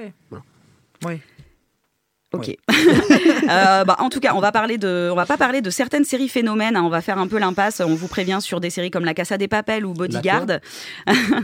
[1.03, 1.19] Ouais.
[2.33, 2.39] Ouais.
[2.39, 2.57] Ok.
[3.49, 6.05] Euh, bah, en tout cas, on va parler de, on va pas parler de certaines
[6.05, 6.77] séries phénomènes.
[6.77, 7.81] hein, on va faire un peu l'impasse.
[7.81, 10.45] On vous prévient sur des séries comme La Casa des Papel ou Bodyguard.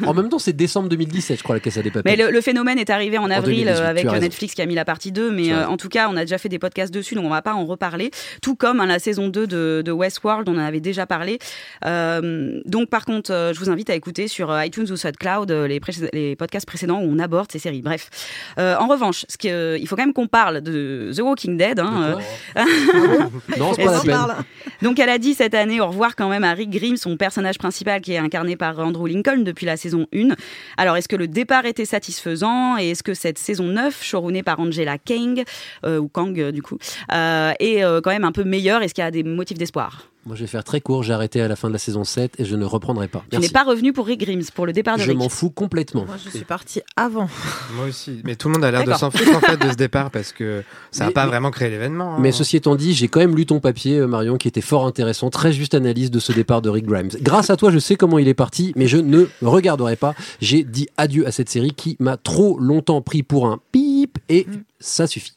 [0.06, 2.16] en même temps, c'est décembre 2017, je crois, la Casa des Papels.
[2.18, 4.06] Mais le, le phénomène est arrivé en avril 2018, euh, avec.
[4.22, 6.38] Netflix qui a mis la partie 2, mais euh, en tout cas, on a déjà
[6.38, 8.12] fait des podcasts dessus, donc on va pas en reparler.
[8.42, 11.40] Tout comme hein, la saison 2 de, de Westworld, on en avait déjà parlé.
[11.86, 16.66] Euh, donc par contre, je vous invite à écouter sur iTunes ou SoundCloud les, podcasts
[16.66, 17.82] précédents où on aborde ces séries.
[17.82, 18.10] Bref.
[18.58, 20.77] En revanche, ce que, il faut quand même qu'on parle de
[21.16, 21.80] The Walking Dead.
[21.80, 22.18] hein,
[22.58, 22.64] euh,
[23.58, 24.46] Non, c'est pas la peine.
[24.82, 27.58] donc elle a dit cette année au revoir quand même à Rick Grimm, son personnage
[27.58, 30.30] principal qui est incarné par Andrew Lincoln depuis la saison 1.
[30.78, 32.78] Alors est-ce que le départ était satisfaisant?
[32.78, 35.44] Et est-ce que cette saison 9, showrunnée par Angela Kang,
[35.86, 36.78] euh, ou Kang euh, du coup,
[37.10, 38.82] est quand même un peu meilleure?
[38.82, 40.08] Est-ce qu'il y a des motifs d'espoir?
[40.28, 41.04] Moi, je vais faire très court.
[41.04, 43.24] J'ai arrêté à la fin de la saison 7 et je ne reprendrai pas.
[43.32, 46.04] Tu n'es pas revenu pour Rick Grimm, pour le départ de Je m'en fous complètement.
[46.06, 47.30] Moi, je suis partie avant.
[47.76, 48.20] Moi aussi.
[48.26, 50.34] Mais tout le monde a l'air de s'en foutre en fait de ce départ parce
[50.34, 52.16] que ça n'a pas mais- vraiment créé l'événement.
[52.16, 52.20] hein.
[52.20, 54.86] Mais ceci étant dit, j'ai quand même lu ton papier, euh, Marion, qui était fort
[54.86, 55.30] intéressant.
[55.30, 57.10] Très juste analyse de ce départ de Rick Grimes.
[57.22, 60.14] Grâce à toi, je sais comment il est parti, mais je ne regarderai pas.
[60.42, 64.46] J'ai dit adieu à cette série qui m'a trop longtemps pris pour un pip et
[64.82, 65.32] ça suffit.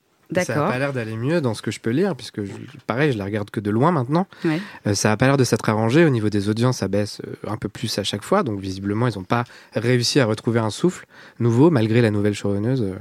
[0.45, 2.53] Ça n'a pas l'air d'aller mieux dans ce que je peux lire, puisque je-
[2.87, 4.27] pareil, je la regarde que de loin maintenant.
[4.45, 4.61] Ouais.
[4.87, 6.05] Euh, ça n'a pas l'air de s'être arrangé.
[6.05, 8.43] Au niveau des audiences, ça baisse euh, un peu plus à chaque fois.
[8.43, 11.07] Donc visiblement, ils n'ont pas réussi à retrouver un souffle
[11.39, 12.95] nouveau, malgré la nouvelle showrunneuse, euh,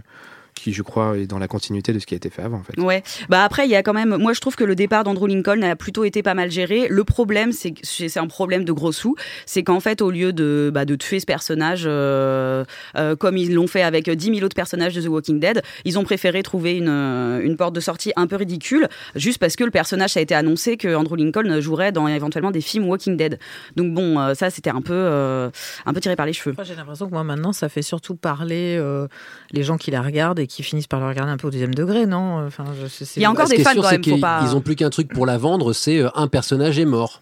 [0.61, 2.57] qui, je crois, est dans la continuité de ce qui a été fait avant.
[2.57, 2.79] En fait.
[2.79, 3.03] Ouais.
[3.29, 4.17] Bah après, il y a quand même.
[4.17, 6.87] Moi, je trouve que le départ d'Andrew Lincoln a plutôt été pas mal géré.
[6.89, 9.15] Le problème, c'est que c'est un problème de gros sous.
[9.45, 12.63] C'est qu'en fait, au lieu de bah, de tuer ce personnage euh,
[12.95, 15.97] euh, comme ils l'ont fait avec 10 000 autres personnages de The Walking Dead, ils
[15.97, 19.63] ont préféré trouver une euh, une porte de sortie un peu ridicule, juste parce que
[19.63, 23.17] le personnage ça a été annoncé que Andrew Lincoln jouerait dans éventuellement des films Walking
[23.17, 23.39] Dead.
[23.75, 25.49] Donc bon, euh, ça c'était un peu euh,
[25.85, 26.53] un peu tiré par les cheveux.
[26.55, 29.07] Moi, J'ai l'impression que moi maintenant, ça fait surtout parler euh,
[29.51, 31.73] les gens qui la regardent et qui finissent par la regarder un peu au deuxième
[31.73, 32.45] degré, non?
[32.45, 34.75] Enfin, je Il y a encore des fans quand même, faut pas- Ils ont plus
[34.75, 37.21] qu'un truc pour la vendre, c'est euh, un personnage est mort.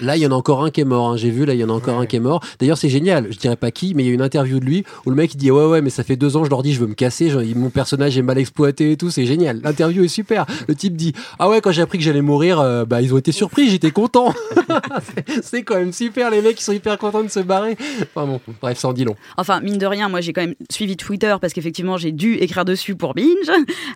[0.00, 1.08] Là, il y en a encore un qui est mort.
[1.10, 1.16] hein.
[1.16, 2.42] J'ai vu, là, il y en a encore un qui est mort.
[2.58, 3.28] D'ailleurs, c'est génial.
[3.30, 5.34] Je dirais pas qui, mais il y a une interview de lui où le mec
[5.34, 6.94] il dit Ouais, ouais, mais ça fait deux ans, je leur dis, je veux me
[6.94, 7.30] casser.
[7.30, 9.10] genre, mon personnage est mal exploité et tout.
[9.10, 9.60] C'est génial.
[9.62, 10.46] L'interview est super.
[10.68, 13.18] Le type dit Ah ouais, quand j'ai appris que j'allais mourir, euh, bah, ils ont
[13.18, 13.68] été surpris.
[13.70, 14.34] J'étais content.
[15.42, 16.30] C'est- quand même super.
[16.30, 17.76] Les mecs, ils sont hyper contents de se barrer.
[18.14, 19.16] Enfin bon, bref, ça en dit long.
[19.36, 22.64] Enfin, mine de rien, moi j'ai quand même suivi Twitter parce qu'effectivement j'ai dû écrire
[22.64, 23.26] dessus pour Binge.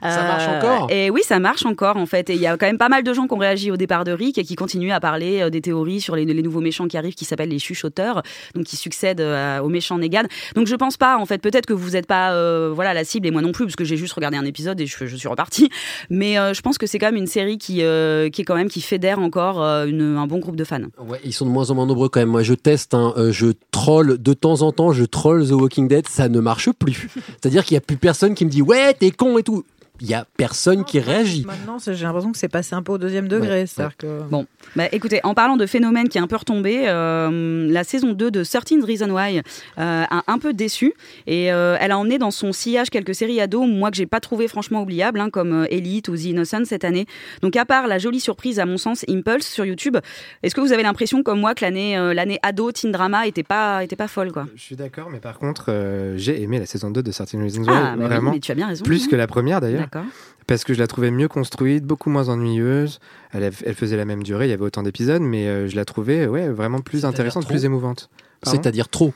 [0.03, 0.91] Ça marche encore?
[0.91, 2.31] Et oui, ça marche encore en fait.
[2.31, 4.05] Et il y a quand même pas mal de gens qui ont réagi au départ
[4.05, 6.97] de Rick et qui continuent à parler euh, des théories sur les, nouveaux méchants qui
[6.97, 8.23] arrivent qui s'appellent les chuchoteurs,
[8.55, 10.25] donc qui succèdent euh, aux méchants Negan.
[10.55, 13.27] Donc je pense pas en fait, peut-être que vous n'êtes pas euh, voilà, la cible
[13.27, 15.29] et moi non plus parce que j'ai juste regardé un épisode et je, je suis
[15.29, 15.71] repartie.
[16.09, 18.69] Mais euh, je pense que c'est quand même une série qui, qui est quand même
[18.69, 20.81] qui fédère encore un bon groupe de fans.
[20.99, 22.29] Ouais, ils sont de moins en moins nombreux quand même.
[22.29, 26.09] Moi, je teste, hein, je troll de temps en temps, je troll The Walking Dead,
[26.09, 27.09] ça ne marche plus.
[27.41, 29.65] C'est-à-dire qu'il n'y a plus personne qui me dit ouais, t'es con et tout.
[30.01, 31.45] Il y a personne qui réagit.
[31.45, 33.65] Maintenant, j'ai l'impression que c'est passé un peu au deuxième degré.
[33.99, 34.23] que...
[34.31, 38.13] Bon, bah, écoutez, en parlant de phénomène qui est un peu retombé, euh, la saison
[38.13, 39.43] 2 de 13 Reasons Why euh,
[39.77, 40.95] a un peu déçu
[41.27, 44.21] et euh, elle a emmené dans son sillage quelques séries ados, moi que j'ai pas
[44.21, 47.07] trouvé franchement oubliables, hein, comme Elite ou The Innocent cette année.
[47.43, 49.97] Donc à part la jolie surprise à mon sens Impulse sur YouTube,
[50.43, 53.43] est-ce que vous avez l'impression comme moi que l'année euh, l'année ado teen drama était
[53.43, 54.47] pas était pas folle quoi?
[54.55, 57.63] Je suis d'accord, mais par contre, euh, j'ai aimé la saison 2 de Certain Reasons
[57.63, 58.33] Why, Ah, bah oui, vraiment.
[58.33, 58.85] mais tu as bien raison.
[58.85, 59.09] Plus hein.
[59.11, 59.89] que la première d'ailleurs.
[59.93, 60.09] D'accord.
[60.47, 62.99] Parce que je la trouvais mieux construite, beaucoup moins ennuyeuse.
[63.33, 66.27] Elle, faisait la même durée, il y avait autant d'épisodes, mais euh, je la trouvais
[66.27, 68.11] ouais, vraiment plus intéressante, plus émouvante.
[68.43, 69.13] C'est-à-dire trop.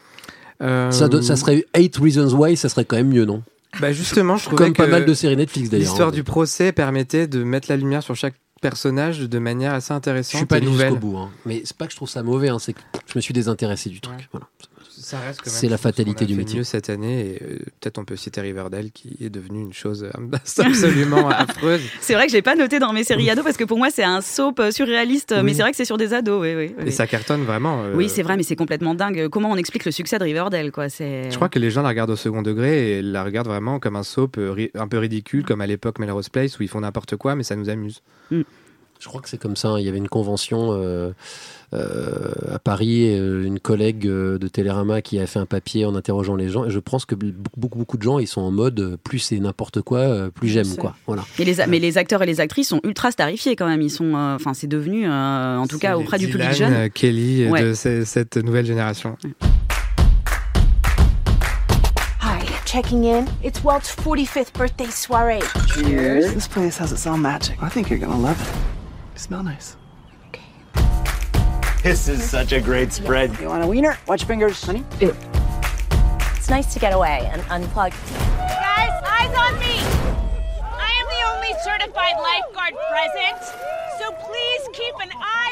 [0.62, 3.42] Euh, Ça, serait 8 Reasons Why, ça serait quand même mieux, non?
[3.80, 5.88] Bah justement, je trouvais Comme pas que mal de séries Netflix d'ailleurs.
[5.88, 6.12] L'histoire hein.
[6.12, 10.32] du procès permettait de mettre la lumière sur chaque personnage de manière assez intéressante.
[10.32, 10.92] Je suis pas et allé nouvelle.
[10.92, 11.30] jusqu'au bout, hein.
[11.44, 13.90] mais c'est pas que je trouve ça mauvais, hein, c'est que je me suis désintéressé
[13.90, 14.28] du truc.
[14.30, 14.46] Voilà.
[15.04, 16.58] Ça reste quand même, C'est la je fatalité du métier.
[16.58, 20.04] mieux cette année, et euh, peut-être on peut citer Riverdale qui est devenue une chose
[20.04, 21.82] euh, absolument affreuse.
[22.00, 24.02] C'est vrai que j'ai pas noté dans mes séries ados parce que pour moi c'est
[24.02, 26.40] un soap euh, surréaliste, mais c'est vrai que c'est sur des ados.
[26.40, 26.84] Oui, oui, oui.
[26.86, 27.82] Et ça cartonne vraiment.
[27.84, 29.28] euh, Oui, c'est vrai, mais c'est complètement dingue.
[29.28, 31.30] Comment on explique le succès de Riverdale, quoi C'est.
[31.30, 33.96] Je crois que les gens la regardent au second degré et la regardent vraiment comme
[33.96, 34.38] un soap
[34.74, 37.56] un peu ridicule, comme à l'époque Melrose Place où ils font n'importe quoi, mais ça
[37.56, 38.00] nous amuse.
[38.30, 39.68] Je crois que c'est comme ça.
[39.68, 39.78] hein.
[39.80, 41.10] Il y avait une convention euh,
[41.74, 46.36] à Paris, euh, une collègue euh, de Télérama qui a fait un papier en interrogeant
[46.36, 46.64] les gens.
[46.64, 49.18] Et je pense que beaucoup, beaucoup, beaucoup de gens, ils sont en mode euh, plus
[49.18, 50.94] c'est n'importe quoi, euh, plus j'aime quoi.
[51.06, 51.24] Voilà.
[51.38, 53.80] Et les, mais les acteurs et les actrices sont ultra starifiés quand même.
[53.82, 56.72] Ils sont, euh, enfin, c'est devenu, euh, en tout cas, auprès du public jeune.
[56.72, 57.62] euh, Kelly euh, Ouais.
[57.62, 59.16] de ce- cette nouvelle génération.
[62.22, 63.26] Hi, checking in.
[63.42, 65.40] It's Walt's 45th birthday soiree.
[65.74, 66.32] Cheers.
[66.34, 67.56] This place has its own magic.
[67.62, 68.48] I think you're gonna love it.
[69.14, 69.76] You smell nice.
[71.84, 73.38] This is such a great spread.
[73.38, 73.98] You want a wiener?
[74.08, 74.82] Watch your fingers, honey.
[75.00, 77.92] It's nice to get away and unplug.
[78.38, 79.84] Guys, eyes on me!
[80.64, 83.38] I am the only certified lifeguard present,
[83.98, 85.43] so please keep an eye on me!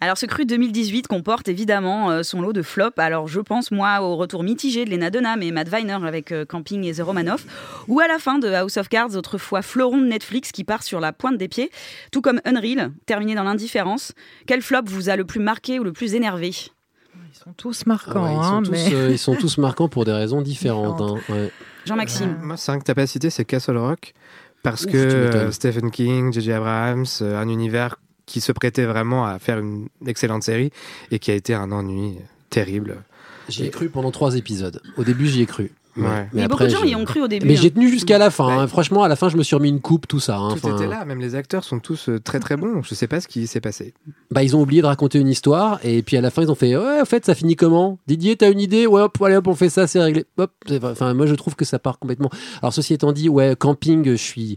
[0.00, 2.96] Alors, ce cru 2018 comporte évidemment euh, son lot de flops.
[2.98, 6.44] Alors, je pense, moi, au retour mitigé de Lena Dunham et Matt Weiner avec euh,
[6.44, 7.44] Camping et The Romanoff,
[7.88, 11.00] ou à la fin de House of Cards, autrefois fleuron de Netflix qui part sur
[11.00, 11.70] la pointe des pieds,
[12.12, 14.12] tout comme Unreal, terminé dans l'indifférence.
[14.46, 16.50] Quel flop vous a le plus marqué ou le plus énervé?
[16.50, 18.84] Ils sont tous marquants, Ouais, ils, hein, sont mais...
[18.90, 21.00] tous, euh, ils sont tous marquants pour des raisons différentes.
[21.00, 21.16] hein.
[21.28, 21.50] Ouais.
[21.86, 22.38] Jean-Maxime.
[22.42, 24.12] Moi, c'est un que t'as pas cité, c'est Castle Rock.
[24.62, 26.52] Parce Ouf, que euh, Stephen King, J.J.
[26.52, 27.96] Abrams, euh, un univers
[28.28, 30.70] qui se prêtait vraiment à faire une excellente série
[31.10, 32.18] et qui a été un ennui
[32.50, 32.98] terrible.
[33.48, 34.80] J'y ai cru pendant trois épisodes.
[34.96, 35.72] Au début, j'y ai cru.
[35.96, 36.28] Ouais.
[36.32, 37.60] Mais beaucoup de gens j'ai- y ont cru au début, Mais hein.
[37.60, 38.46] j'ai tenu jusqu'à la fin.
[38.46, 38.66] hein.
[38.68, 40.36] Franchement, à la fin, je me suis remis une coupe, tout ça.
[40.36, 40.50] hein.
[40.50, 42.82] Tout Enfin, était là, même les acteurs sont tous euh, très très bons.
[42.84, 43.94] Je sais pas ce qui s'est passé.
[44.30, 46.54] Bah, ils ont oublié de raconter une histoire et puis à la fin ils ont
[46.54, 47.98] fait ouais en fait ça finit comment?
[48.06, 48.86] Didier t'as une idée?
[48.86, 50.52] Ouais hop allez hop on fait ça c'est réglé hop
[50.84, 52.30] enfin moi je trouve que ça part complètement
[52.62, 54.56] alors ceci étant dit ouais camping je suis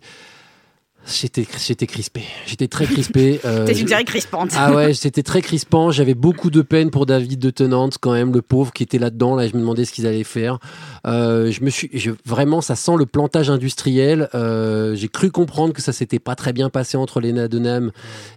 [1.07, 2.21] J'étais, j'étais crispé.
[2.45, 3.39] J'étais très crispé.
[3.45, 4.51] euh, une je- série crispante.
[4.55, 5.89] Ah ouais, c'était très crispant.
[5.91, 9.35] J'avais beaucoup de peine pour David de Tenante, quand même, le pauvre qui était là-dedans.
[9.35, 10.59] Là, je me demandais ce qu'ils allaient faire.
[11.07, 14.29] Euh, je me suis, je- vraiment, ça sent le plantage industriel.
[14.35, 17.91] Euh, j'ai cru comprendre que ça s'était pas très bien passé entre Lena Dunham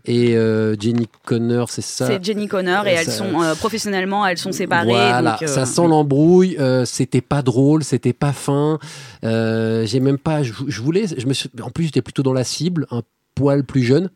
[0.07, 2.07] et euh, Jenny Connor, c'est ça?
[2.07, 4.87] C'est Jenny Connor et elles sont professionnellement, elles sont séparées.
[4.89, 6.57] Voilà, donc, ça sent l'embrouille.
[6.87, 8.79] c'était pas drôle, c'était pas fin.
[9.23, 10.43] J'ai même pas.
[10.43, 11.05] Je, je voulais.
[11.19, 11.51] Je me suis.
[11.63, 13.03] En plus, j'étais plutôt dans la cible, un
[13.35, 14.11] poil plus jeune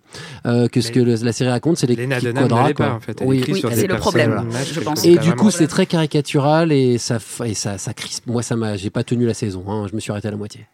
[0.46, 1.76] euh, que ce que le- la série raconte.
[1.76, 3.20] C'est les quadras, pas, en fait.
[3.24, 4.42] Oui, écrit oui, sur c'est le problème.
[4.48, 4.64] voilà.
[4.64, 5.04] je pense.
[5.04, 8.26] Et du coup, c'est très caricatural et ça, et ça, ça crispe.
[8.28, 8.76] Moi, ça m'a.
[8.76, 9.64] J'ai pas tenu la saison.
[9.68, 9.86] hein.
[9.90, 10.66] Je me suis arrêté à la moitié.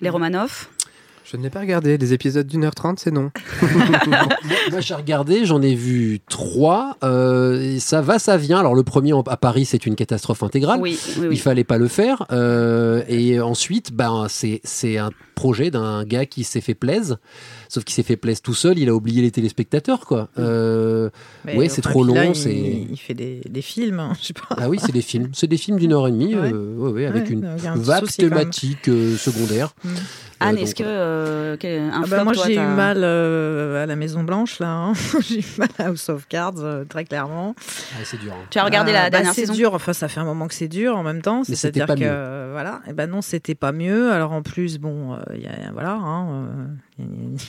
[0.00, 0.70] Les Romanoff.
[1.30, 1.96] Je ne l'ai pas regardé.
[1.98, 3.30] Les épisodes d'une heure trente, c'est non.
[4.70, 6.96] Moi, j'ai regardé, j'en ai vu trois.
[7.04, 8.58] euh, ça va, ça vient.
[8.58, 10.80] Alors, le premier à Paris, c'est une catastrophe intégrale.
[10.80, 11.36] Oui, oui, oui.
[11.36, 12.24] Il fallait pas le faire.
[12.32, 17.16] euh, et ensuite, ben, c'est c'est un projet d'un gars qui s'est fait plaise.
[17.68, 18.78] Sauf qu'il s'est fait plaise tout seul.
[18.78, 20.28] Il a oublié les téléspectateurs, quoi.
[20.38, 21.08] Euh,
[21.46, 22.30] ouais, c'est trop là, long.
[22.32, 24.56] il, C'est il fait des, des films, hein, je sais pas.
[24.58, 25.30] ah oui, c'est des films.
[25.32, 26.50] C'est des films d'une heure et demie, Ouais.
[26.52, 29.70] euh, ouais, ouais, avec Ouais, une un vague thématique euh, secondaire.
[29.82, 29.88] Mm.
[30.42, 33.86] Anne, donc, est-ce que euh, un Ah bah, flop, moi j'ai eu mal euh, à
[33.86, 34.92] la Maison Blanche là, hein.
[35.28, 37.54] j'ai eu mal à House of Cards euh, très clairement.
[37.58, 38.32] Ah, c'est dur.
[38.32, 38.46] hein.
[38.50, 39.52] Tu as regardé la bah, dernière c'est saison?
[39.54, 42.00] dur, enfin ça fait un moment que c'est dur en même temps, c'est-à-dire pas que
[42.00, 42.08] mieux.
[42.50, 44.12] Voilà, et ben non c'était pas mieux.
[44.12, 46.66] Alors en plus bon, euh, y a, voilà, hein, euh,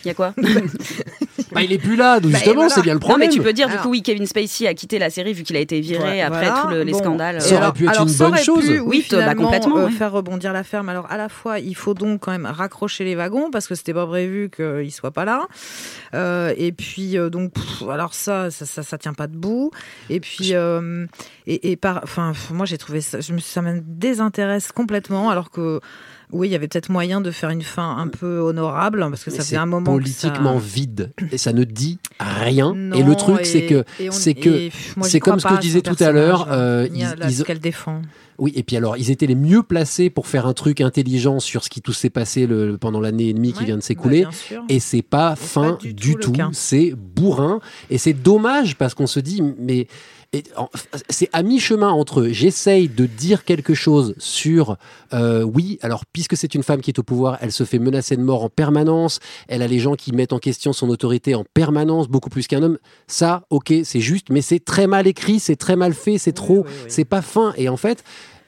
[0.04, 0.34] il y a- quoi
[1.52, 2.70] Bah, il est plus là, donc Bah, justement, voilà.
[2.70, 3.28] c'est bien le Non, problème.
[3.30, 5.43] mais tu peux dire du Alors- coup, oui, Kevin Spacey a quitté la série vu
[5.43, 6.62] qu'il a été viré Ouais, après voilà.
[6.64, 6.99] tous le- les Bon.
[6.99, 7.41] scandales.
[7.41, 8.66] Ça aurait pu être alors, une ça bonne chose.
[8.66, 9.91] pu, Oui, bah, complètement, euh, ouais.
[9.91, 10.88] faire rebondir la ferme.
[10.88, 13.93] Alors à la fois, il faut donc quand même raccrocher les wagons parce que c'était
[13.93, 15.47] pas prévu qu'il soit pas là.
[16.14, 19.72] Euh, et puis euh, donc, pff, alors ça, ça, ça, ça tient pas debout.
[20.10, 21.06] Et puis, euh,
[21.47, 25.30] et, et par, enfin, moi j'ai trouvé ça, je me, ça me désintéresse complètement.
[25.30, 25.82] Alors que
[26.32, 29.30] oui, il y avait peut-être moyen de faire une fin un peu honorable parce que
[29.30, 32.74] Mais ça c'est faisait un moment que ça- politiquement vide et ça ne dit rien.
[32.94, 34.70] et le truc, c'est que c'est que
[35.04, 36.46] c'est comme ce que je disais tout à l'heure.
[36.46, 38.02] personnage, euh, ils- qu'elle défend.
[38.38, 41.64] Oui, et puis alors, ils étaient les mieux placés pour faire un truc intelligent sur
[41.64, 44.26] ce qui tout s'est passé le- pendant l'année et demie qui vient de bah, s'écouler.
[44.68, 46.34] et c'est pas fin pas du du, tout.
[46.54, 47.60] C'est bourrin.
[47.92, 49.88] Et c'est dommage parce qu'on se dit, mais.
[51.10, 54.78] C'est à mi-chemin entre j'essaye de dire quelque chose sur
[55.14, 58.16] euh, oui, alors puisque c'est une femme qui est au pouvoir, elle se fait menacer
[58.16, 59.20] de mort en permanence,
[59.50, 62.64] elle a les gens qui mettent en question son autorité en permanence, beaucoup plus qu'un
[62.64, 62.78] homme.
[63.08, 66.66] Ça, ok, c'est juste, mais c'est très mal écrit, c'est très mal fait, c'est trop,
[66.88, 67.54] c'est pas fin.
[67.58, 68.02] Et en fait,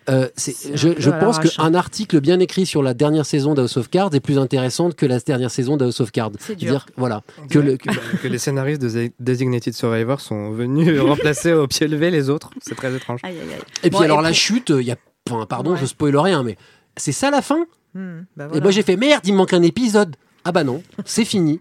[0.10, 1.42] euh, je, pense hein.
[1.44, 5.06] qu'un article bien écrit sur la dernière saison d'House of Cards est plus intéressante que
[5.06, 6.32] la dernière saison d'House of Cards.
[6.40, 6.72] C'est dur.
[6.72, 11.54] Dire, voilà, que le, que- que les scénaristes de The Designated Survivor sont venus remplacer
[11.54, 12.50] au pied levé les autres.
[12.62, 13.20] C'est très étrange.
[13.24, 13.62] Aïe, aïe, aïe.
[13.84, 14.98] Et puis Bon, alors et la chute, il y a,
[15.30, 15.78] enfin, pardon, Ouais.
[15.80, 16.58] je spoil rien, mais
[16.98, 17.66] c'est ça la fin?
[17.96, 20.16] Hmm, bah Et moi j'ai fait merde, il me manque un épisode.
[20.46, 21.60] Ah bah non, c'est fini.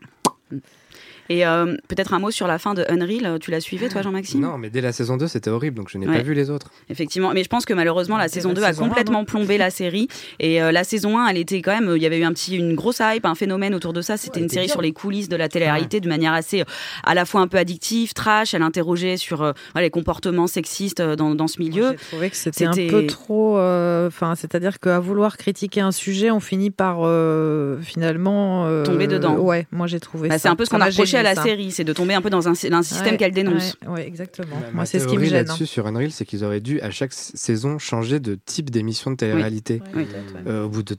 [1.29, 3.39] Et euh, peut-être un mot sur la fin de Unreal.
[3.41, 4.41] Tu l'as suivi, toi, Jean-Maxime?
[4.41, 6.17] Non, mais dès la saison 2, c'était horrible, donc je n'ai Ouais.
[6.19, 6.71] pas vu les autres.
[6.91, 9.71] Effectivement, mais je pense que malheureusement la saison la 2 a saison complètement plombé la
[9.71, 10.09] série
[10.41, 12.33] et euh, la saison 1 elle était quand même euh, il y avait eu un
[12.33, 14.93] petit une grosse hype, un phénomène autour de ça, c'était Ouais, une série sur les
[14.93, 16.65] coulisses de la télé-réalité de manière assez
[17.05, 21.35] à la fois un peu addictive, trash, elle interrogeait sur euh, les comportements sexistes dans,
[21.35, 21.91] dans ce milieu.
[21.93, 23.57] J'ai trouvé que c'était un peu trop.
[23.59, 29.07] euh, Enfin, c'est-à-dire qu'à vouloir critiquer un sujet, on finit par euh, finalement euh, Tomber
[29.07, 29.37] dedans.
[29.37, 30.29] Ouais, moi j'ai trouvé.
[30.29, 30.39] Bah, ça.
[30.41, 31.43] c'est un peu ce qu'on a reproché à la ça.
[31.43, 33.77] série, c'est de tomber un peu dans un, un système Ouais, qu'elle dénonce.
[33.87, 34.57] Ouais, exactement.
[34.67, 35.35] Ma moi, c'est ce qui me gêne.
[35.35, 35.37] hein.
[35.39, 39.17] là-dessus sur Unreal, c'est qu'ils auraient dû à chaque saison changer de type d'émission de
[39.17, 39.83] télé-réalité.
[39.95, 40.07] Oui.
[40.47, 40.97] Euh, au bout de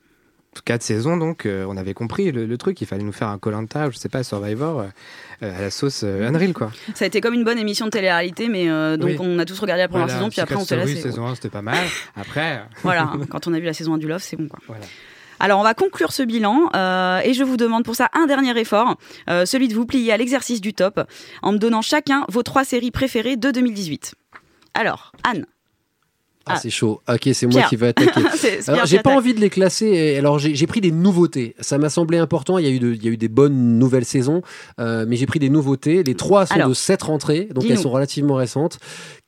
[0.66, 2.80] quatre saisons, donc, euh, on avait compris le, le truc.
[2.82, 4.86] Il fallait nous faire un Colanta, je sais pas, Survivor, euh,
[5.58, 6.72] à la sauce euh, Unreal, quoi.
[6.94, 9.18] Ça a été comme une bonne émission de télé-réalité, mais euh, donc Oui.
[9.20, 10.98] on a tous regardé la première Voilà, saison, puis après on s'est lassé.
[11.02, 11.84] Saison 1, c'était pas mal.
[12.16, 14.60] Après, Voilà, quand on a vu la saison 1 du Love, c'est bon quoi.
[14.68, 14.86] Voilà.
[15.44, 18.58] Alors on va conclure ce bilan euh, et je vous demande pour ça un dernier
[18.58, 18.96] effort,
[19.30, 21.02] euh, celui de vous plier à l'exercice du top
[21.42, 24.16] en me donnant chacun vos trois séries préférées de 2018.
[24.74, 25.46] Alors, Anne.
[26.46, 26.60] Ah, Ah.
[26.62, 27.02] c'est chaud.
[27.10, 28.22] Ok, c'est moi qui vais attaquer.
[28.86, 30.18] J'ai pas envie de les classer.
[30.18, 31.56] Alors, j'ai pris des nouveautés.
[31.60, 32.58] Ça m'a semblé important.
[32.58, 34.42] Il y a eu, de- il y a eu des bonnes nouvelles saisons,
[34.80, 36.04] euh, mais j'ai pris des nouveautés.
[36.04, 38.78] Les trois sont Alors, de sept rentrées, donc elles sont relativement récentes.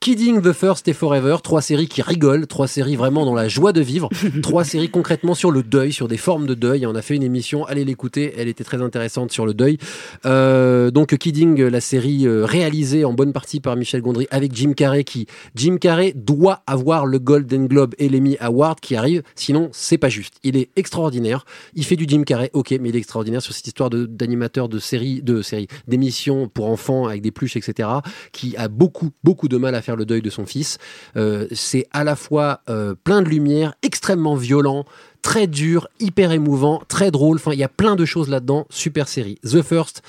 [0.02, 3.72] Kidding, The First et Forever, trois séries qui rigolent, trois séries vraiment dans la joie
[3.72, 4.10] de vivre,
[4.44, 6.84] trois séries concrètement sur le deuil, sur des formes de deuil.
[6.84, 9.78] Et on a fait une émission, allez l'écouter, elle était très intéressante sur le deuil.
[10.26, 14.74] Euh, donc Kidding, la série euh, réalisée en bonne partie par Michel Gondry avec Jim
[14.74, 19.70] Carrey, qui Jim Carrey doit avoir le Golden Globe et l'Emmy Award qui arrive, sinon
[19.72, 20.36] c'est pas juste.
[20.44, 21.46] Il est extraordinaire.
[21.74, 24.70] Il fait du Jim Carrey, ok, mais il est extraordinaire sur cette histoire de- d'animateur
[24.70, 27.90] de séries, de séries, d'émissions pour enfants avec des pluches, etc.,
[28.32, 30.78] qui a beaucoup, beaucoup de mal à faire le deuil de son fils.
[31.18, 34.86] Euh, c'est à la fois euh, plein de lumière, extrêmement violent,
[35.22, 37.38] très dur, hyper émouvant, très drôle.
[37.38, 38.68] Enfin, il y a plein de choses là-dedans.
[38.70, 39.40] Super série.
[39.44, 40.02] The First.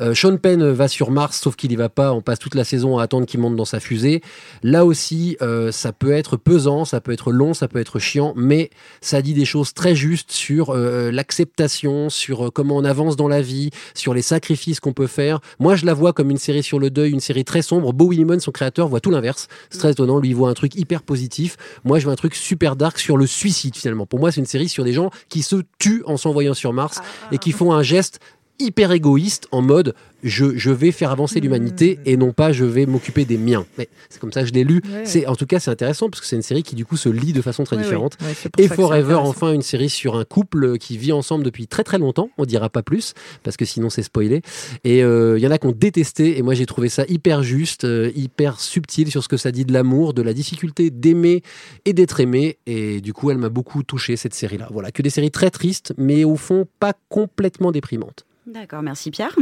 [0.00, 2.12] Euh, Sean Penn va sur Mars, sauf qu'il y va pas.
[2.12, 4.22] On passe toute la saison à attendre qu'il monte dans sa fusée.
[4.62, 8.32] Là aussi, euh, ça peut être pesant, ça peut être long, ça peut être chiant,
[8.36, 8.70] mais
[9.00, 13.42] ça dit des choses très justes sur euh, l'acceptation, sur comment on avance dans la
[13.42, 15.40] vie, sur les sacrifices qu'on peut faire.
[15.58, 17.92] Moi, je la vois comme une série sur le deuil, une série très sombre.
[17.92, 19.48] Bo Willimon, son créateur, voit tout l'inverse.
[19.70, 20.18] C'est très étonnant.
[20.18, 21.56] Lui, il voit un truc hyper positif.
[21.84, 24.06] Moi, je vois un truc super dark sur le suicide, finalement.
[24.06, 27.00] Pour moi, c'est une série sur des gens qui se tuent en s'envoyant sur Mars
[27.30, 28.20] et qui font un geste
[28.58, 32.86] hyper égoïste en mode je, je vais faire avancer l'humanité et non pas je vais
[32.86, 33.66] m'occuper des miens.
[33.76, 34.80] Mais c'est comme ça que je l'ai lu.
[34.88, 35.02] Ouais.
[35.04, 37.08] C'est en tout cas c'est intéressant parce que c'est une série qui du coup se
[37.08, 38.16] lit de façon très Ouais, différente.
[38.22, 41.98] Ouais, et Forever enfin une série sur un couple qui vit ensemble depuis très très
[41.98, 42.30] longtemps.
[42.38, 44.42] On dira pas plus parce que sinon c'est spoilé.
[44.84, 47.42] Et euh, il y en a qui ont détesté et moi j'ai trouvé ça hyper
[47.42, 51.42] juste, euh, hyper subtil sur ce que ça dit de l'amour, de la difficulté d'aimer
[51.84, 52.58] et d'être aimé.
[52.66, 54.68] Et du coup elle m'a beaucoup touché cette série là.
[54.70, 58.24] Voilà que des séries très tristes mais au fond pas complètement déprimantes.
[58.46, 59.34] D'accord, merci Pierre.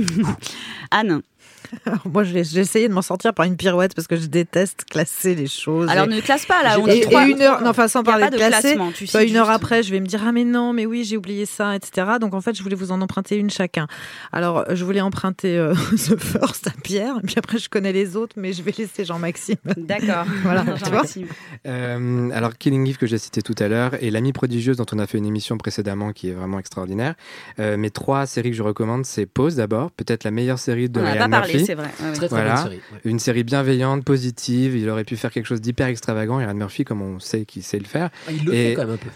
[0.91, 1.23] Anne,
[1.87, 5.35] Alors, moi, j'ai essayé de m'en sortir par une pirouette parce que je déteste classer
[5.35, 5.89] les choses.
[5.89, 7.27] alors Et- ne classe pas là, on et, est trois.
[7.27, 9.21] et une heure, non, enfin sans parler pas de de classer, classement, tu tu vois,
[9.21, 9.57] cites une heure juste.
[9.57, 12.07] après, je vais me dire ah mais non, mais oui, j'ai oublié ça, etc.
[12.21, 13.87] Donc en fait, je voulais vous en emprunter une chacun.
[14.33, 18.17] Alors je voulais emprunter euh, The First à Pierre, et puis après je connais les
[18.17, 19.57] autres, mais je vais laisser Jean-Maxime.
[19.77, 20.25] D'accord.
[20.43, 20.79] Voilà, tu vois.
[20.79, 21.27] Jean-Maxime.
[21.67, 24.99] Euh, alors, Killing Eve que j'ai cité tout à l'heure et L'Amie prodigieuse dont on
[24.99, 27.15] a fait une émission précédemment qui est vraiment extraordinaire.
[27.59, 31.01] Euh, mes trois séries que je recommande, c'est Pause d'abord, peut-être la meilleure série de
[31.01, 31.05] On
[31.53, 31.87] parlé, c'est vrai.
[32.01, 32.13] Ouais.
[32.13, 32.55] Très très Voilà.
[32.55, 32.77] bonne série.
[32.93, 32.99] ouais.
[33.05, 34.77] Une série bienveillante, positive.
[34.77, 36.37] Il aurait pu faire quelque chose d'hyper extravagant.
[36.37, 38.11] Ryan Murphy, comme on sait qu'il sait le faire.
[38.29, 39.09] Ah, il le Et- fait quand même un peu.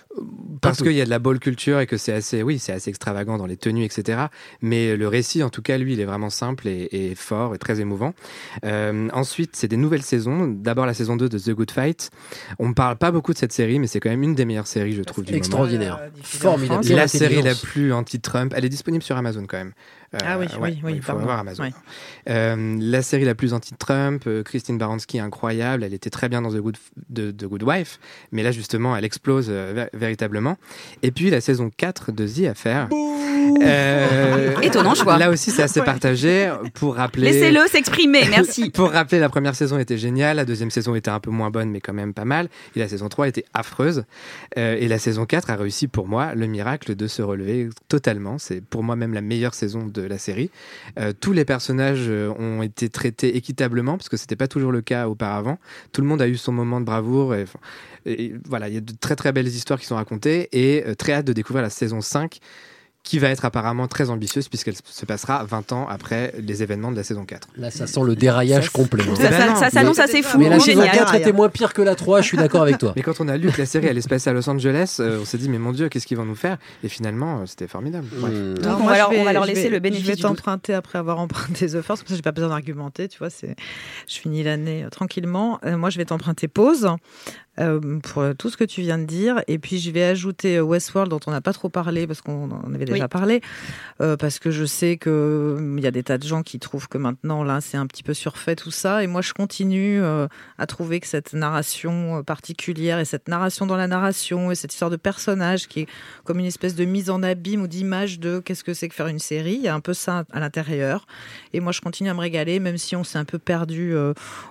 [0.61, 0.91] Parce Un peu.
[0.91, 3.37] qu'il y a de la ball culture et que c'est assez, oui, c'est assez extravagant
[3.37, 4.27] dans les tenues, etc.
[4.63, 7.59] Mais le récit, en tout cas, lui, il est vraiment simple et, et fort et
[7.59, 8.15] très émouvant.
[8.65, 10.47] Euh, ensuite, c'est des nouvelles saisons.
[10.47, 12.11] D'abord, la saison 2 de The Good Fight.
[12.59, 14.67] On ne parle pas beaucoup de cette série, mais c'est quand même une des meilleures
[14.67, 15.39] séries, je trouve, du moment.
[15.39, 16.89] Extraordinaire, Euh, diffusée en formidable.
[16.95, 19.73] La série la plus anti-Trump, elle est disponible sur Amazon quand même.
[20.15, 21.65] Euh, Ah oui, ouais, oui, oui, il faut avoir Amazon.
[21.65, 21.73] Ouais.
[22.29, 25.85] Euh, la série la plus anti-Trump, euh, Christine Baranski, incroyable.
[25.85, 26.77] Elle était très bien dans The Good,
[27.11, 27.99] de, The Good Wife,
[28.33, 30.57] mais là justement, elle explose vé- véritablement.
[31.03, 32.89] Et puis la saison 4 de The Affair.
[33.63, 35.19] Euh, Étonnant choix.
[35.19, 36.51] Là aussi, c'est assez partagé.
[36.75, 37.31] Pour rappeler.
[37.33, 38.71] Laissez-le s'exprimer, merci.
[38.71, 41.71] Pour rappeler, la première saison était géniale, la deuxième saison était un peu moins bonne,
[41.71, 42.49] mais quand même pas mal.
[42.77, 44.05] Et la saison 3 était affreuse.
[44.59, 48.39] Euh, et la saison 4 a réussi pour moi le miracle de se relever totalement.
[48.39, 50.51] C'est pour moi même la meilleure saison de la série.
[50.99, 54.81] Euh, tous les personnages euh, ont été traités équitablement, parce que c'était pas toujours le
[54.81, 55.59] cas auparavant.
[55.93, 57.35] Tout le monde a eu son moment de bravoure.
[58.07, 60.49] Et, voilà, il y a de très très belles histoires qui sont racontées.
[60.53, 62.39] Et euh, très hâte de découvrir la saison 5
[63.05, 66.97] qui va être apparemment très ambitieuse puisqu'elle se passera 20 ans après les événements de
[66.97, 67.49] la saison 4.
[67.59, 69.05] Là, ça sent le déraillage complet.
[69.09, 69.15] hein.
[69.15, 70.97] Ça, ben ça- non, ça s'annonce assez fou, Mais la saison génial.
[70.97, 72.95] 4 était moins pire que la 3, je suis d'accord avec toi.
[72.97, 75.19] Mais quand on a lu que la série allait se passer à Los Angeles, euh,
[75.21, 76.57] on s'est dit mais mon Dieu, qu'est-ce qu'ils vont nous faire?
[76.83, 78.07] Et finalement, euh, c'était formidable.
[78.11, 78.33] Bref.
[78.33, 78.55] Hmm.
[78.55, 80.11] Donc, on moi, va leur- on vais- va leur je laisser vais- le bénéfice Je
[80.13, 83.29] vais t'emprunter après avoir emprunté The First, comme ça j'ai pas besoin d'argumenter, tu vois,
[83.31, 83.55] c'est,
[84.09, 85.61] je finis l'année euh, tranquillement.
[85.67, 86.89] Euh, moi je vais t'emprunter Pause
[87.61, 90.57] euh, pour euh, tout ce que tu viens de dire, et puis je vais ajouter
[90.59, 93.09] euh, Westworld dont on n'a pas trop parlé parce qu'on en avait déjà Oui.
[93.09, 93.41] parlé,
[94.01, 96.59] euh, parce que je sais que hum, il y a des tas de gens qui
[96.59, 100.03] trouvent que maintenant là c'est un petit peu surfait tout ça, et moi je continue
[100.03, 100.27] euh,
[100.59, 104.91] à trouver que cette narration particulière et cette narration dans la narration et cette histoire
[104.91, 105.87] de personnage qui est
[106.25, 109.07] comme une espèce de mise en abîme ou d'image de qu'est-ce que c'est que faire
[109.09, 109.55] une série.
[109.55, 111.07] Il y a un peu ça à l'intérieur.
[111.53, 113.95] Et moi, je continue à me régaler, même si on s'est un peu perdu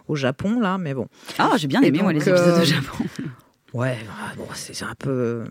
[0.07, 0.77] au Japon, là.
[0.77, 1.07] Mais bon.
[1.39, 2.92] Ah, j'ai bien aimé, moi, les épisodes de Japon.
[3.73, 5.45] Ouais, ah, bon, c'est un peu.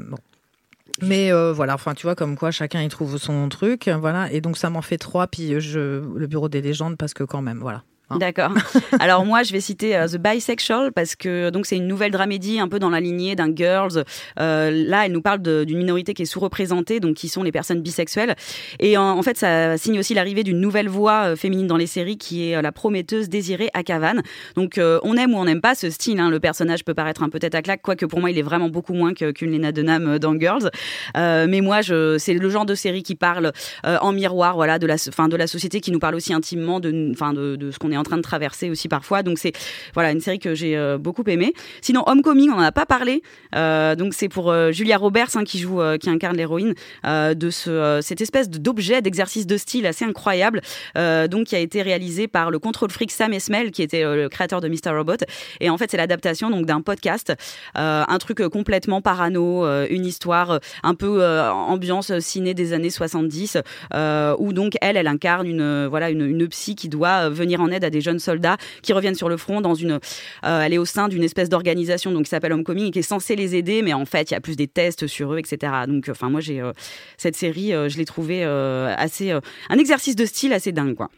[1.00, 3.88] Mais euh, voilà, enfin, tu vois, comme quoi chacun y trouve son truc.
[3.88, 4.30] Voilà.
[4.30, 5.26] Et donc, ça m'en fait trois.
[5.26, 7.82] Puis je, le bureau des légendes, parce que quand même, voilà.
[8.12, 8.18] Hein.
[8.18, 8.52] D'accord.
[9.00, 12.60] Alors moi, je vais citer euh, The Bisexual parce que donc c'est une nouvelle dramédie
[12.60, 14.04] un peu dans la lignée d'un Girls.
[14.38, 17.80] Euh, là, elle nous parle d'une minorité qui est sous-représentée, donc qui sont les personnes
[17.80, 18.34] bisexuelles.
[18.80, 21.86] Et en, en fait, ça signe aussi l'arrivée d'une nouvelle voix euh, féminine dans les
[21.86, 24.22] séries qui est euh, la prometteuse désirée Akavan.
[24.56, 26.20] Donc euh, on aime ou on n'aime pas ce style.
[26.20, 26.30] hein.
[26.30, 28.68] Le personnage peut paraître un peu tête à claque, quoique pour moi, il est vraiment
[28.68, 30.70] beaucoup moins que- qu'une Lena Dunham dans Girls.
[31.16, 33.52] Euh, mais moi, c'est le genre de série qui parle
[33.86, 36.80] euh, en miroir, voilà, de la, fin, de la société, qui nous parle aussi intimement
[36.80, 39.22] de, enfin, de, de ce qu'on est en train de traverser aussi parfois.
[39.22, 39.52] Donc c'est,
[39.94, 41.54] voilà, une série que j'ai euh, beaucoup aimée.
[41.80, 43.22] Sinon, Homecoming, on en a pas parlé.
[43.54, 46.74] Euh, donc c'est pour euh, Julia Roberts hein, qui joue, qui incarne l'héroïne
[47.04, 50.60] de ce, cette espèce d'objet, d'exercice de style assez incroyable,
[50.94, 54.60] donc qui a été réalisé par le contrôle fric Sam Esmail, qui était le créateur
[54.60, 54.96] de Mr.
[54.96, 55.24] Robot.
[55.60, 57.32] Et en fait, c'est l'adaptation donc d'un podcast,
[57.74, 63.58] un truc complètement parano, une histoire un peu ambiance ciné des années 70,
[63.94, 67.81] euh, où donc elle, elle incarne une voilà une, psy qui doit venir en aide
[67.84, 70.00] à des jeunes soldats qui reviennent sur le front dans une,
[70.44, 73.02] euh, elle est au sein d'une espèce d'organisation donc qui s'appelle Homecoming et qui est
[73.02, 75.72] censée les aider, mais en fait il y a plus des tests sur eux, etc.
[75.86, 76.72] Donc enfin moi j'ai euh,
[77.16, 81.08] cette série, euh, je l'ai trouvée assez un exercice de style assez dingue quoi.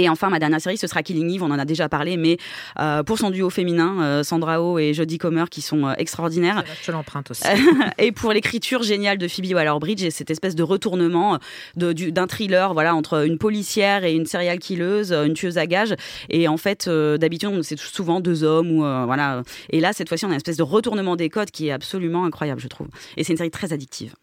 [0.00, 1.42] Et enfin, ma dernière série, ce sera Killing Eve.
[1.42, 2.36] On en a déjà parlé, mais
[2.78, 6.62] euh, pour son duo féminin, euh, Sandra Oh et Jodie Comer, qui sont euh, extraordinaires.
[6.82, 7.42] Je te l'emprunte aussi.
[7.98, 11.38] et pour l'écriture géniale de Phoebe Waller-Bridge et cette espèce de retournement
[11.82, 15.66] euh, du- d'un thriller, voilà, entre une policière et une serial killeuse, une tueuse à
[15.66, 15.96] gages.
[16.30, 19.42] Et en fait, d'habitude, c'est souvent deux hommes ou voilà.
[19.70, 22.24] Et là, cette fois-ci, on a une espèce de retournement des codes qui est absolument
[22.24, 22.86] incroyable, je trouve.
[23.16, 24.14] Et c'est une série très addictive.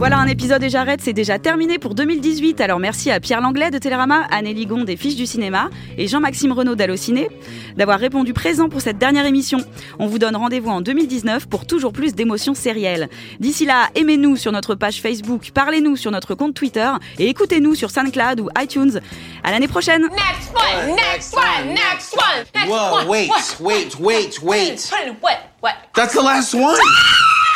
[0.00, 2.62] Voilà, un épisode et j'arrête, c'est déjà terminé pour 2018.
[2.62, 6.52] Alors merci à Pierre Langlais de Télérama, Anne Ligon des Fiches du Cinéma et Jean-Maxime
[6.52, 7.28] Renaud d'Allociné
[7.76, 9.58] d'avoir répondu présent pour cette dernière émission.
[9.98, 13.10] On vous donne rendez-vous en 2019 pour toujours plus d'émotions sérielles.
[13.40, 17.90] D'ici là, aimez-nous sur notre page Facebook, parlez-nous sur notre compte Twitter et écoutez-nous sur
[17.90, 19.00] SoundCloud ou iTunes.
[19.44, 20.04] À l'année prochaine.
[20.04, 23.06] Next one, next one, next one, next Whoa, one.
[23.06, 24.90] wait, what, wait, wait, wait.
[25.20, 25.40] What?
[25.60, 25.74] What?
[25.94, 26.78] That's the last one?